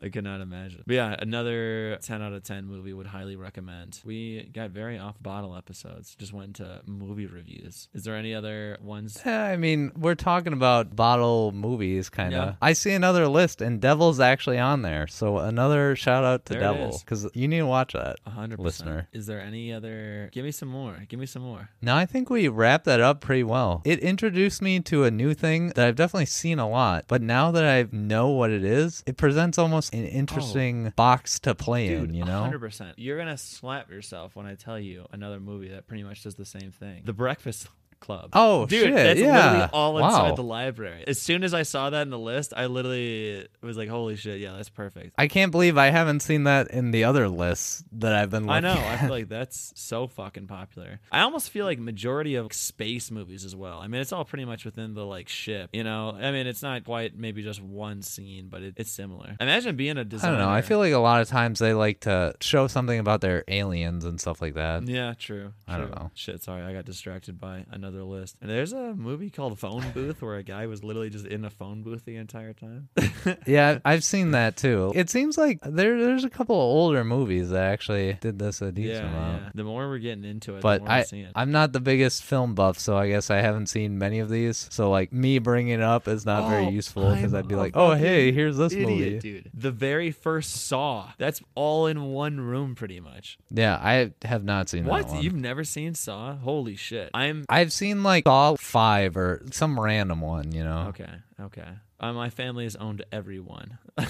I 0.02 0.10
cannot 0.10 0.42
imagine. 0.42 0.84
But 0.86 0.96
yeah, 0.96 1.16
another 1.20 1.98
10 2.02 2.22
out 2.22 2.34
of 2.34 2.44
10 2.44 2.66
movie 2.66 2.94
would 2.94 3.08
highly 3.08 3.36
recommend. 3.36 4.02
We 4.04 4.50
got 4.54 4.72
very 4.72 4.98
off 4.98 5.22
bottle 5.22 5.56
episodes. 5.56 6.16
Just 6.18 6.34
went 6.34 6.56
to 6.58 6.82
movie 6.86 7.28
reviews. 7.28 7.88
Is 7.94 8.04
there 8.04 8.16
any 8.16 8.34
other 8.34 8.78
ones? 8.82 9.22
Yeah, 9.26 9.44
I 9.44 9.58
mean, 9.58 9.92
we're 9.98 10.16
talking 10.16 10.54
about 10.54 10.96
bottle 10.96 11.52
movies, 11.52 12.10
kind 12.10 12.34
of. 12.34 12.48
Yeah. 12.50 12.56
I 12.62 12.74
see 12.74 12.92
another 12.92 13.28
list, 13.28 13.62
and 13.62 13.80
Devil's 13.80 14.20
actually 14.20 14.60
on 14.60 14.82
there. 14.82 15.08
So 15.08 15.38
another 15.38 15.96
shout 15.96 16.24
out 16.24 16.46
to 16.46 16.54
There 16.54 16.62
Devil 16.62 17.00
because 17.00 17.30
you 17.34 17.48
need 17.48 17.60
to 17.60 17.66
watch 17.66 17.94
that. 17.94 18.18
A 18.26 18.30
hundred 18.30 18.60
Listener. 18.60 19.08
Is 19.14 19.28
there 19.28 19.40
any 19.42 19.74
other? 19.74 20.30
Give 20.32 20.46
me 20.46 20.52
some 20.52 20.70
more. 20.70 21.04
Give 21.08 21.20
me 21.20 21.26
some 21.26 21.42
more. 21.42 21.70
No, 21.82 21.96
I 21.96 22.06
think 22.06 22.30
we 22.30 22.48
wrapped 22.48 22.86
that 22.86 23.02
up 23.02 23.22
pretty 23.22 23.44
well. 23.44 23.82
It 23.86 24.00
introduced 24.00 24.62
me 24.62 24.80
to 24.82 25.04
a 25.04 25.12
new 25.12 25.34
thing 25.34 25.70
that 25.70 25.88
I've 25.88 25.96
definitely 25.96 26.26
seen 26.26 26.60
a 26.60 26.70
lot, 26.70 27.06
but 27.08 27.22
now 27.22 27.52
that 27.52 27.66
I 27.66 27.88
know 27.92 28.30
what 28.30 28.50
it 28.52 28.64
is, 28.64 29.04
it 29.06 29.18
presents 29.18 29.58
almost 29.58 29.91
an 29.92 30.04
oh, 30.04 30.08
interesting 30.08 30.94
box 30.96 31.40
to 31.42 31.56
play 31.56 31.96
Oh. 31.96 32.00
Dude, 32.02 32.10
in. 32.10 32.16
You 32.16 32.26
know? 32.26 32.42
hundred 32.42 32.60
percent. 32.60 32.98
You're 32.98 33.18
gonna 33.18 33.38
slap 33.38 33.90
yourself 33.90 34.36
when 34.36 34.46
I 34.46 34.56
tell 34.56 34.80
you 34.80 35.06
another 35.12 35.40
movie 35.40 35.70
that 35.70 35.88
pretty 35.88 36.04
much 36.04 36.24
does 36.24 36.36
the 36.36 36.46
same 36.46 36.72
thing. 36.72 37.04
The 37.06 37.14
Breakfast 37.14 37.68
Club. 38.02 38.32
Oh, 38.34 38.66
dude, 38.66 38.82
shit, 38.86 38.94
that's 38.96 39.20
yeah. 39.20 39.36
literally 39.52 39.70
all 39.74 39.94
Wow. 39.94 40.08
inside 40.08 40.36
the 40.36 40.44
library. 40.44 41.04
As 41.08 41.22
soon 41.22 41.44
as 41.44 41.54
I 41.54 41.62
saw 41.64 41.92
that 41.92 42.02
in 42.02 42.10
the 42.10 42.18
list, 42.20 42.52
I 42.58 42.66
literally 42.66 43.48
was 43.62 43.78
like, 43.78 43.90
"Holy 43.90 44.16
shit, 44.16 44.40
yeah, 44.42 44.54
that's 44.54 44.70
perfect." 44.70 45.14
I 45.20 45.28
can't 45.28 45.52
believe 45.52 45.78
I 45.78 45.92
haven't 45.92 46.22
seen 46.22 46.46
that 46.46 46.72
in 46.72 46.90
the 46.92 47.04
other 47.04 47.30
lists 47.30 47.84
that 47.94 48.14
I've 48.16 48.32
been. 48.32 48.48
Looking. 48.48 48.66
I 48.66 48.74
know. 48.74 48.74
I 48.82 48.98
feel 48.98 49.10
like 49.12 49.30
that's 49.30 49.72
so 49.76 50.08
fucking 50.08 50.48
popular. 50.48 51.00
I 51.12 51.22
almost 51.22 51.52
feel 51.52 51.66
like 51.66 51.78
majority 51.78 52.34
of 52.36 52.52
space 52.54 53.12
movies 53.12 53.46
as 53.46 53.56
well. 53.56 53.80
I 53.80 53.88
mean, 53.88 54.02
it's 54.02 54.12
all 54.12 54.26
pretty 54.26 54.46
much 54.46 54.66
within 54.66 54.96
the 54.96 55.06
like 55.06 55.30
ship. 55.30 55.70
You 55.72 55.84
know, 55.84 56.18
I 56.20 56.32
mean, 56.32 56.48
it's 56.48 56.64
not 56.64 56.84
quite 56.84 57.16
maybe 57.16 57.44
just 57.44 57.62
one 57.62 58.02
scene, 58.02 58.48
but 58.50 58.64
it, 58.64 58.74
it's 58.78 58.90
similar. 58.92 59.38
Imagine 59.40 59.76
being 59.76 59.98
a 60.00 60.04
designer. 60.04 60.34
I 60.34 60.38
don't 60.40 60.48
know. 60.48 60.52
I 60.52 60.62
feel 60.62 60.80
like 60.80 60.94
a 60.94 60.98
lot 60.98 61.22
of 61.22 61.28
times 61.28 61.60
they 61.60 61.76
like 61.76 62.00
to 62.02 62.34
show 62.42 62.66
something 62.66 62.98
about 62.98 63.22
their 63.22 63.44
aliens 63.48 64.06
and 64.06 64.20
stuff 64.20 64.42
like 64.42 64.56
that. 64.56 64.88
Yeah, 64.88 65.14
true. 65.20 65.54
I 65.68 65.78
don't 65.78 65.92
know. 65.92 66.10
Shit, 66.16 66.42
sorry, 66.42 66.64
I 66.64 66.74
got 66.74 66.86
distracted 66.86 67.40
by 67.40 67.66
another 67.70 67.91
list. 68.04 68.38
And 68.42 68.50
there's 68.50 68.74
a 68.74 68.94
movie 68.94 69.30
called 69.30 69.60
Phone 69.60 69.84
Booth 69.94 70.22
where 70.22 70.36
a 70.38 70.44
guy 70.44 70.66
was 70.68 70.84
literally 70.84 71.10
just 71.10 71.26
in 71.26 71.46
a 71.46 71.50
phone 71.50 71.84
booth 71.84 72.06
the 72.06 72.16
entire 72.16 72.54
time. 72.54 72.90
Yeah, 73.46 73.80
I've 73.86 74.04
seen 74.04 74.32
that 74.32 74.58
too. 74.58 74.92
It 74.96 75.10
seems 75.10 75.38
like 75.38 75.60
there 75.64 76.00
there's 76.04 76.24
a 76.24 76.30
couple 76.30 76.56
of 76.56 76.62
older 76.62 77.04
movies 77.04 77.50
that 77.52 77.64
actually 77.72 78.14
did 78.20 78.40
this 78.40 78.62
a 78.62 78.66
yeah, 78.66 78.72
decent 78.72 79.06
amount. 79.08 79.44
yeah. 79.44 79.50
The 79.54 79.64
more 79.64 79.88
we're 79.90 80.00
getting 80.00 80.24
into 80.24 80.56
it, 80.56 80.62
But 80.62 80.80
the 80.80 80.84
more 80.86 80.90
I, 80.92 80.98
we're 81.00 81.04
seeing. 81.06 81.28
I'm 81.36 81.52
not 81.52 81.72
the 81.72 81.80
biggest 81.80 82.24
film 82.24 82.56
buff, 82.56 82.80
so 82.80 82.98
I 82.98 83.10
guess 83.10 83.30
I 83.30 83.38
haven't 83.42 83.68
seen 83.68 83.98
many 84.00 84.20
of 84.20 84.30
these. 84.30 84.68
So 84.72 84.90
like 84.90 85.14
me 85.14 85.38
bringing 85.40 85.74
it 85.74 85.82
up 85.82 86.08
is 86.08 86.26
not 86.26 86.50
very 86.50 86.66
Oh, 86.66 86.70
useful 86.70 87.14
because 87.14 87.34
I'm 87.34 87.40
I'd 87.40 87.48
be 87.48 87.56
like, 87.56 87.74
oh 87.76 87.92
hey, 87.94 88.32
here's 88.32 88.58
this 88.58 88.74
Idiot, 88.74 88.88
movie. 88.90 89.20
dude. 89.20 89.52
The 89.54 89.72
very 89.72 90.12
first 90.12 90.66
Saw. 90.68 91.12
That's 91.20 91.42
all 91.56 91.86
in 91.88 92.06
one 92.06 92.40
room, 92.42 92.74
pretty 92.76 93.00
much. 93.00 93.38
Yeah, 93.52 93.76
I 93.82 94.12
have 94.26 94.44
not 94.44 94.70
seen 94.70 94.86
What? 94.86 95.08
that 95.08 95.14
one. 95.16 95.24
You've 95.24 95.36
never 95.36 95.64
seen 95.64 95.94
Saw? 95.94 96.36
Holy 96.38 96.76
shit! 96.76 97.12
I'm 97.14 97.46
I've 97.50 97.72
seen 97.82 98.04
like 98.04 98.28
all 98.28 98.58
Five 98.58 99.18
or 99.18 99.42
some 99.52 99.80
random 99.80 100.22
one, 100.22 100.52
you 100.52 100.64
know. 100.64 100.88
okay. 100.90 101.10
Okay. 101.40 101.68
Uh, 102.00 102.14
my 102.14 102.30
family 102.30 102.64
has 102.64 102.76
owned 102.76 103.04
every 103.12 103.40
one. 103.40 103.78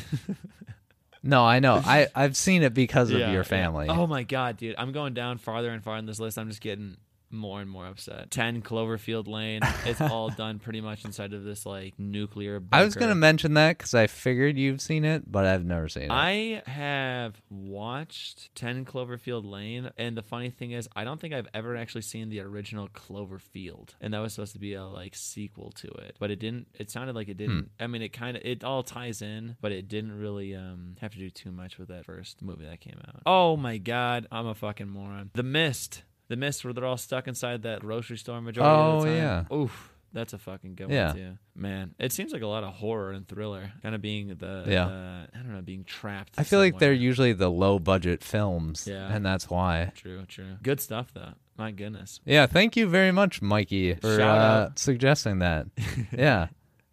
No, 1.24 1.46
I 1.46 1.60
know. 1.60 1.76
I 1.76 2.08
I've 2.16 2.36
seen 2.36 2.64
it 2.64 2.74
because 2.74 3.12
of 3.12 3.20
Yeah, 3.20 3.28
your 3.32 3.42
yeah. 3.42 3.56
family. 3.58 3.88
Oh 3.90 4.08
my 4.08 4.24
god, 4.24 4.58
dude! 4.58 4.74
I'm 4.80 4.92
going 4.92 5.14
down 5.14 5.38
farther 5.38 5.70
and 5.70 5.84
farther 5.84 6.00
in 6.00 6.08
this 6.08 6.20
list. 6.20 6.40
I'm 6.40 6.50
just 6.50 6.62
getting 6.62 6.98
more 7.32 7.62
and 7.62 7.70
more 7.70 7.86
upset. 7.88 8.32
10 8.32 8.62
Cloverfield 8.62 9.28
Lane. 9.28 9.62
It's 9.86 10.02
all 10.02 10.30
done 10.38 10.60
pretty 10.60 10.82
much 10.82 11.06
inside 11.06 11.34
of 11.34 11.44
this 11.44 11.66
like 11.66 11.98
nuclear 11.98 12.60
bunker. 12.60 12.82
I 12.82 12.86
was 12.86 12.96
gonna 12.96 13.16
mention 13.16 13.54
that 13.56 13.78
because 13.78 13.94
I 13.94 14.08
figured 14.08 14.58
you've 14.58 14.82
seen 14.82 15.06
it, 15.06 15.32
but 15.32 15.46
I've 15.46 15.66
never 15.66 15.88
seen 15.90 16.04
it. 16.04 16.12
I 16.12 16.62
have 16.66 17.42
watched 17.50 18.54
10 18.56 18.86
Cloverfield 18.86 19.50
Lane, 19.50 19.92
and 19.98 20.18
the 20.18 20.22
funny 20.22 20.50
thing 20.50 20.72
is, 20.72 20.88
I 20.96 21.04
don't 21.04 21.20
think 21.20 21.34
I've 21.34 21.48
ever 21.54 21.76
actually 21.76 22.02
seen 22.02 22.30
the 22.30 22.42
original 22.42 22.88
Cloverfield, 22.90 23.90
and 24.02 24.14
that 24.14 24.20
was 24.20 24.34
supposed 24.34 24.54
to 24.54 24.60
be 24.60 24.74
a 24.74 24.86
like 24.86 25.16
sequel 25.16 25.72
to 25.72 25.88
it, 25.88 26.16
but 26.20 26.32
it 26.32 26.40
didn't. 26.40 26.68
It 26.80 26.92
sounded 26.92 27.16
like 27.16 27.30
it 27.30 27.38
didn't. 27.38 27.70
I 27.80 27.88
mean, 27.88 28.02
it 28.02 28.10
kind 28.14 28.38
of 28.38 28.44
it 28.46 28.64
all 28.64 28.84
ties 28.84 29.22
in, 29.22 29.56
but 29.62 29.72
it 29.72 29.88
didn't 29.88 30.18
really 30.18 30.56
um 30.56 30.96
have 31.02 31.14
to 31.14 31.20
do 31.20 31.30
too 31.30 31.52
much 31.52 31.78
with 31.78 31.90
that 31.90 32.06
first 32.06 32.42
movie 32.42 32.66
that 32.66 32.80
came 32.80 33.00
out. 33.08 33.22
Oh 33.26 33.58
my 33.58 33.78
god, 33.78 34.28
I'm 34.32 34.48
a 34.48 34.56
fucking 34.56 34.90
moron. 34.90 35.32
The 35.34 35.44
Mist. 35.44 36.04
The 36.32 36.38
Mist, 36.38 36.64
where 36.64 36.72
they're 36.74 36.86
all 36.86 36.96
stuck 36.96 37.28
inside 37.28 37.64
that 37.64 37.82
grocery 37.82 38.18
store 38.18 38.40
majority 38.40 38.72
Oh, 38.74 38.98
of 39.00 39.04
the 39.04 39.10
time. 39.10 39.18
yeah. 39.52 39.54
Oof. 39.56 39.90
That's 40.14 40.32
a 40.32 40.38
fucking 40.38 40.76
good 40.76 40.90
Yeah. 40.90 41.08
one 41.08 41.16
too, 41.16 41.38
man. 41.56 41.94
It 42.00 42.14
seems 42.14 42.32
like 42.32 42.42
a 42.42 42.48
lot 42.48 42.64
of 42.64 42.74
horror 42.74 43.12
and 43.12 43.28
thriller, 43.28 43.72
kind 43.82 43.94
of 43.96 44.02
being 44.02 44.30
the, 44.30 44.64
Yeah. 44.66 44.86
uh, 44.88 45.26
I 45.34 45.38
don't 45.38 45.52
know, 45.54 45.62
being 45.62 45.84
trapped. 45.84 46.36
I 46.38 46.44
feel 46.44 46.60
like 46.60 46.80
they're 46.80 46.94
usually 46.94 47.34
the 47.34 47.50
low 47.52 47.80
budget 47.80 48.24
films, 48.24 48.88
Yeah. 48.90 49.14
and 49.14 49.26
that's 49.26 49.50
why. 49.50 49.92
True, 49.96 50.24
true. 50.26 50.56
Good 50.64 50.80
stuff 50.80 51.14
though. 51.14 51.34
My 51.58 51.72
goodness. 51.72 52.22
Yeah, 52.26 52.46
thank 52.46 52.76
you 52.78 52.88
very 52.88 53.12
much, 53.12 53.42
Mikey, 53.42 53.96
for 53.96 54.22
uh, 54.22 54.70
suggesting 54.76 55.40
that. 55.40 55.68
yeah. 56.18 56.48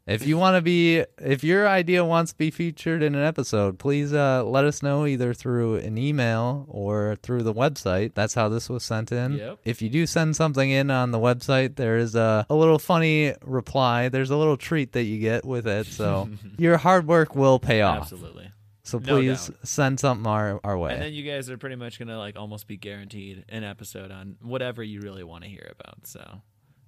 If 0.08 0.26
you 0.26 0.38
want 0.38 0.56
to 0.56 0.62
be, 0.62 1.04
if 1.18 1.44
your 1.44 1.68
idea 1.68 2.02
wants 2.02 2.32
to 2.32 2.38
be 2.38 2.50
featured 2.50 3.02
in 3.02 3.14
an 3.14 3.22
episode, 3.22 3.78
please 3.78 4.14
uh, 4.14 4.42
let 4.42 4.64
us 4.64 4.82
know 4.82 5.04
either 5.04 5.34
through 5.34 5.76
an 5.76 5.98
email 5.98 6.64
or 6.68 7.16
through 7.22 7.42
the 7.42 7.52
website. 7.52 8.14
That's 8.14 8.32
how 8.32 8.48
this 8.48 8.70
was 8.70 8.82
sent 8.82 9.12
in. 9.12 9.34
Yep. 9.34 9.58
If 9.64 9.82
you 9.82 9.90
do 9.90 10.06
send 10.06 10.34
something 10.34 10.70
in 10.70 10.90
on 10.90 11.10
the 11.10 11.18
website, 11.18 11.76
there 11.76 11.98
is 11.98 12.14
a, 12.14 12.46
a 12.48 12.54
little 12.54 12.78
funny 12.78 13.34
reply. 13.42 14.08
There's 14.08 14.30
a 14.30 14.36
little 14.36 14.56
treat 14.56 14.92
that 14.92 15.02
you 15.04 15.18
get 15.18 15.44
with 15.44 15.66
it. 15.66 15.86
So 15.86 16.30
your 16.58 16.78
hard 16.78 17.06
work 17.06 17.34
will 17.34 17.58
pay 17.58 17.82
off. 17.82 18.02
Absolutely. 18.02 18.50
So 18.84 18.98
please 18.98 19.48
doubt. 19.48 19.68
send 19.68 20.00
something 20.00 20.26
our, 20.26 20.58
our 20.64 20.78
way. 20.78 20.94
And 20.94 21.02
then 21.02 21.12
you 21.12 21.30
guys 21.30 21.50
are 21.50 21.58
pretty 21.58 21.76
much 21.76 21.98
gonna 21.98 22.16
like 22.16 22.38
almost 22.38 22.66
be 22.66 22.78
guaranteed 22.78 23.44
an 23.50 23.62
episode 23.62 24.10
on 24.10 24.36
whatever 24.40 24.82
you 24.82 25.02
really 25.02 25.22
want 25.22 25.44
to 25.44 25.50
hear 25.50 25.70
about. 25.78 26.06
So, 26.06 26.40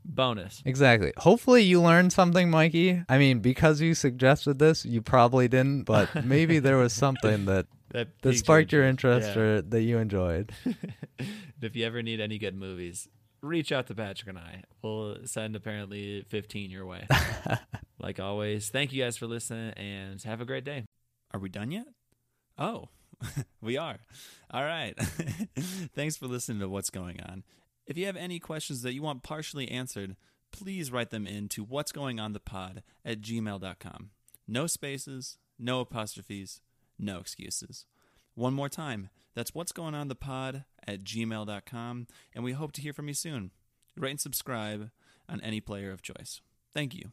bonus. 0.04 0.62
Exactly. 0.64 1.12
Hopefully 1.18 1.62
you 1.62 1.80
learned 1.80 2.12
something, 2.12 2.50
Mikey. 2.50 3.02
I 3.08 3.18
mean, 3.18 3.40
because 3.40 3.80
you 3.80 3.94
suggested 3.94 4.58
this, 4.58 4.84
you 4.84 5.02
probably 5.02 5.48
didn't, 5.48 5.84
but 5.84 6.24
maybe 6.24 6.58
there 6.58 6.76
was 6.76 6.92
something 6.92 7.44
that, 7.46 7.66
That, 7.90 8.08
that 8.22 8.30
piqued 8.30 8.38
sparked 8.38 8.72
your 8.72 8.84
interest 8.84 9.30
Yeah. 9.34 9.42
or 9.42 9.62
that 9.62 9.82
you 9.82 9.98
enjoyed. 9.98 10.52
if 11.60 11.74
you 11.74 11.84
ever 11.84 12.02
need 12.02 12.20
any 12.20 12.38
good 12.38 12.54
movies, 12.54 13.08
reach 13.42 13.72
out 13.72 13.88
to 13.88 13.94
Patrick 13.96 14.28
and 14.28 14.38
I. 14.38 14.62
We'll 14.80 15.16
send 15.24 15.56
apparently 15.56 16.22
15 16.28 16.70
your 16.70 16.86
way. 16.86 17.08
like 17.98 18.20
always, 18.20 18.68
thank 18.68 18.92
you 18.92 19.02
guys 19.02 19.16
for 19.16 19.26
listening 19.26 19.72
and 19.72 20.22
have 20.22 20.40
a 20.40 20.44
great 20.44 20.64
day. 20.64 20.84
Are 21.34 21.40
we 21.40 21.48
done 21.48 21.72
yet? 21.72 21.86
Oh, 22.58 22.90
we 23.60 23.76
are. 23.76 23.98
All 24.52 24.64
right. 24.64 24.94
Thanks 25.94 26.16
for 26.16 26.26
listening 26.26 26.60
to 26.60 26.68
What's 26.68 26.90
Going 26.90 27.20
On. 27.20 27.42
If 27.90 27.98
you 27.98 28.06
have 28.06 28.16
any 28.16 28.38
questions 28.38 28.82
that 28.82 28.94
you 28.94 29.02
want 29.02 29.24
partially 29.24 29.68
answered, 29.68 30.14
please 30.52 30.92
write 30.92 31.10
them 31.10 31.26
in 31.26 31.48
to 31.48 31.64
what's 31.64 31.90
going 31.90 32.20
on 32.20 32.32
the 32.32 32.38
pod 32.38 32.84
at 33.04 33.20
gmail.com. 33.20 34.10
No 34.46 34.68
spaces, 34.68 35.38
no 35.58 35.80
apostrophes, 35.80 36.60
no 37.00 37.18
excuses. 37.18 37.86
One 38.36 38.54
more 38.54 38.68
time, 38.68 39.08
that's 39.34 39.56
what's 39.56 39.72
going 39.72 39.96
on 39.96 40.06
the 40.06 40.14
pod 40.14 40.66
at 40.86 41.02
gmail.com, 41.02 42.06
and 42.32 42.44
we 42.44 42.52
hope 42.52 42.70
to 42.72 42.80
hear 42.80 42.92
from 42.92 43.08
you 43.08 43.14
soon. 43.14 43.50
Rate 43.96 44.10
and 44.12 44.20
subscribe 44.20 44.90
on 45.28 45.40
any 45.40 45.60
player 45.60 45.90
of 45.90 46.00
choice. 46.00 46.42
Thank 46.72 46.94
you. 46.94 47.10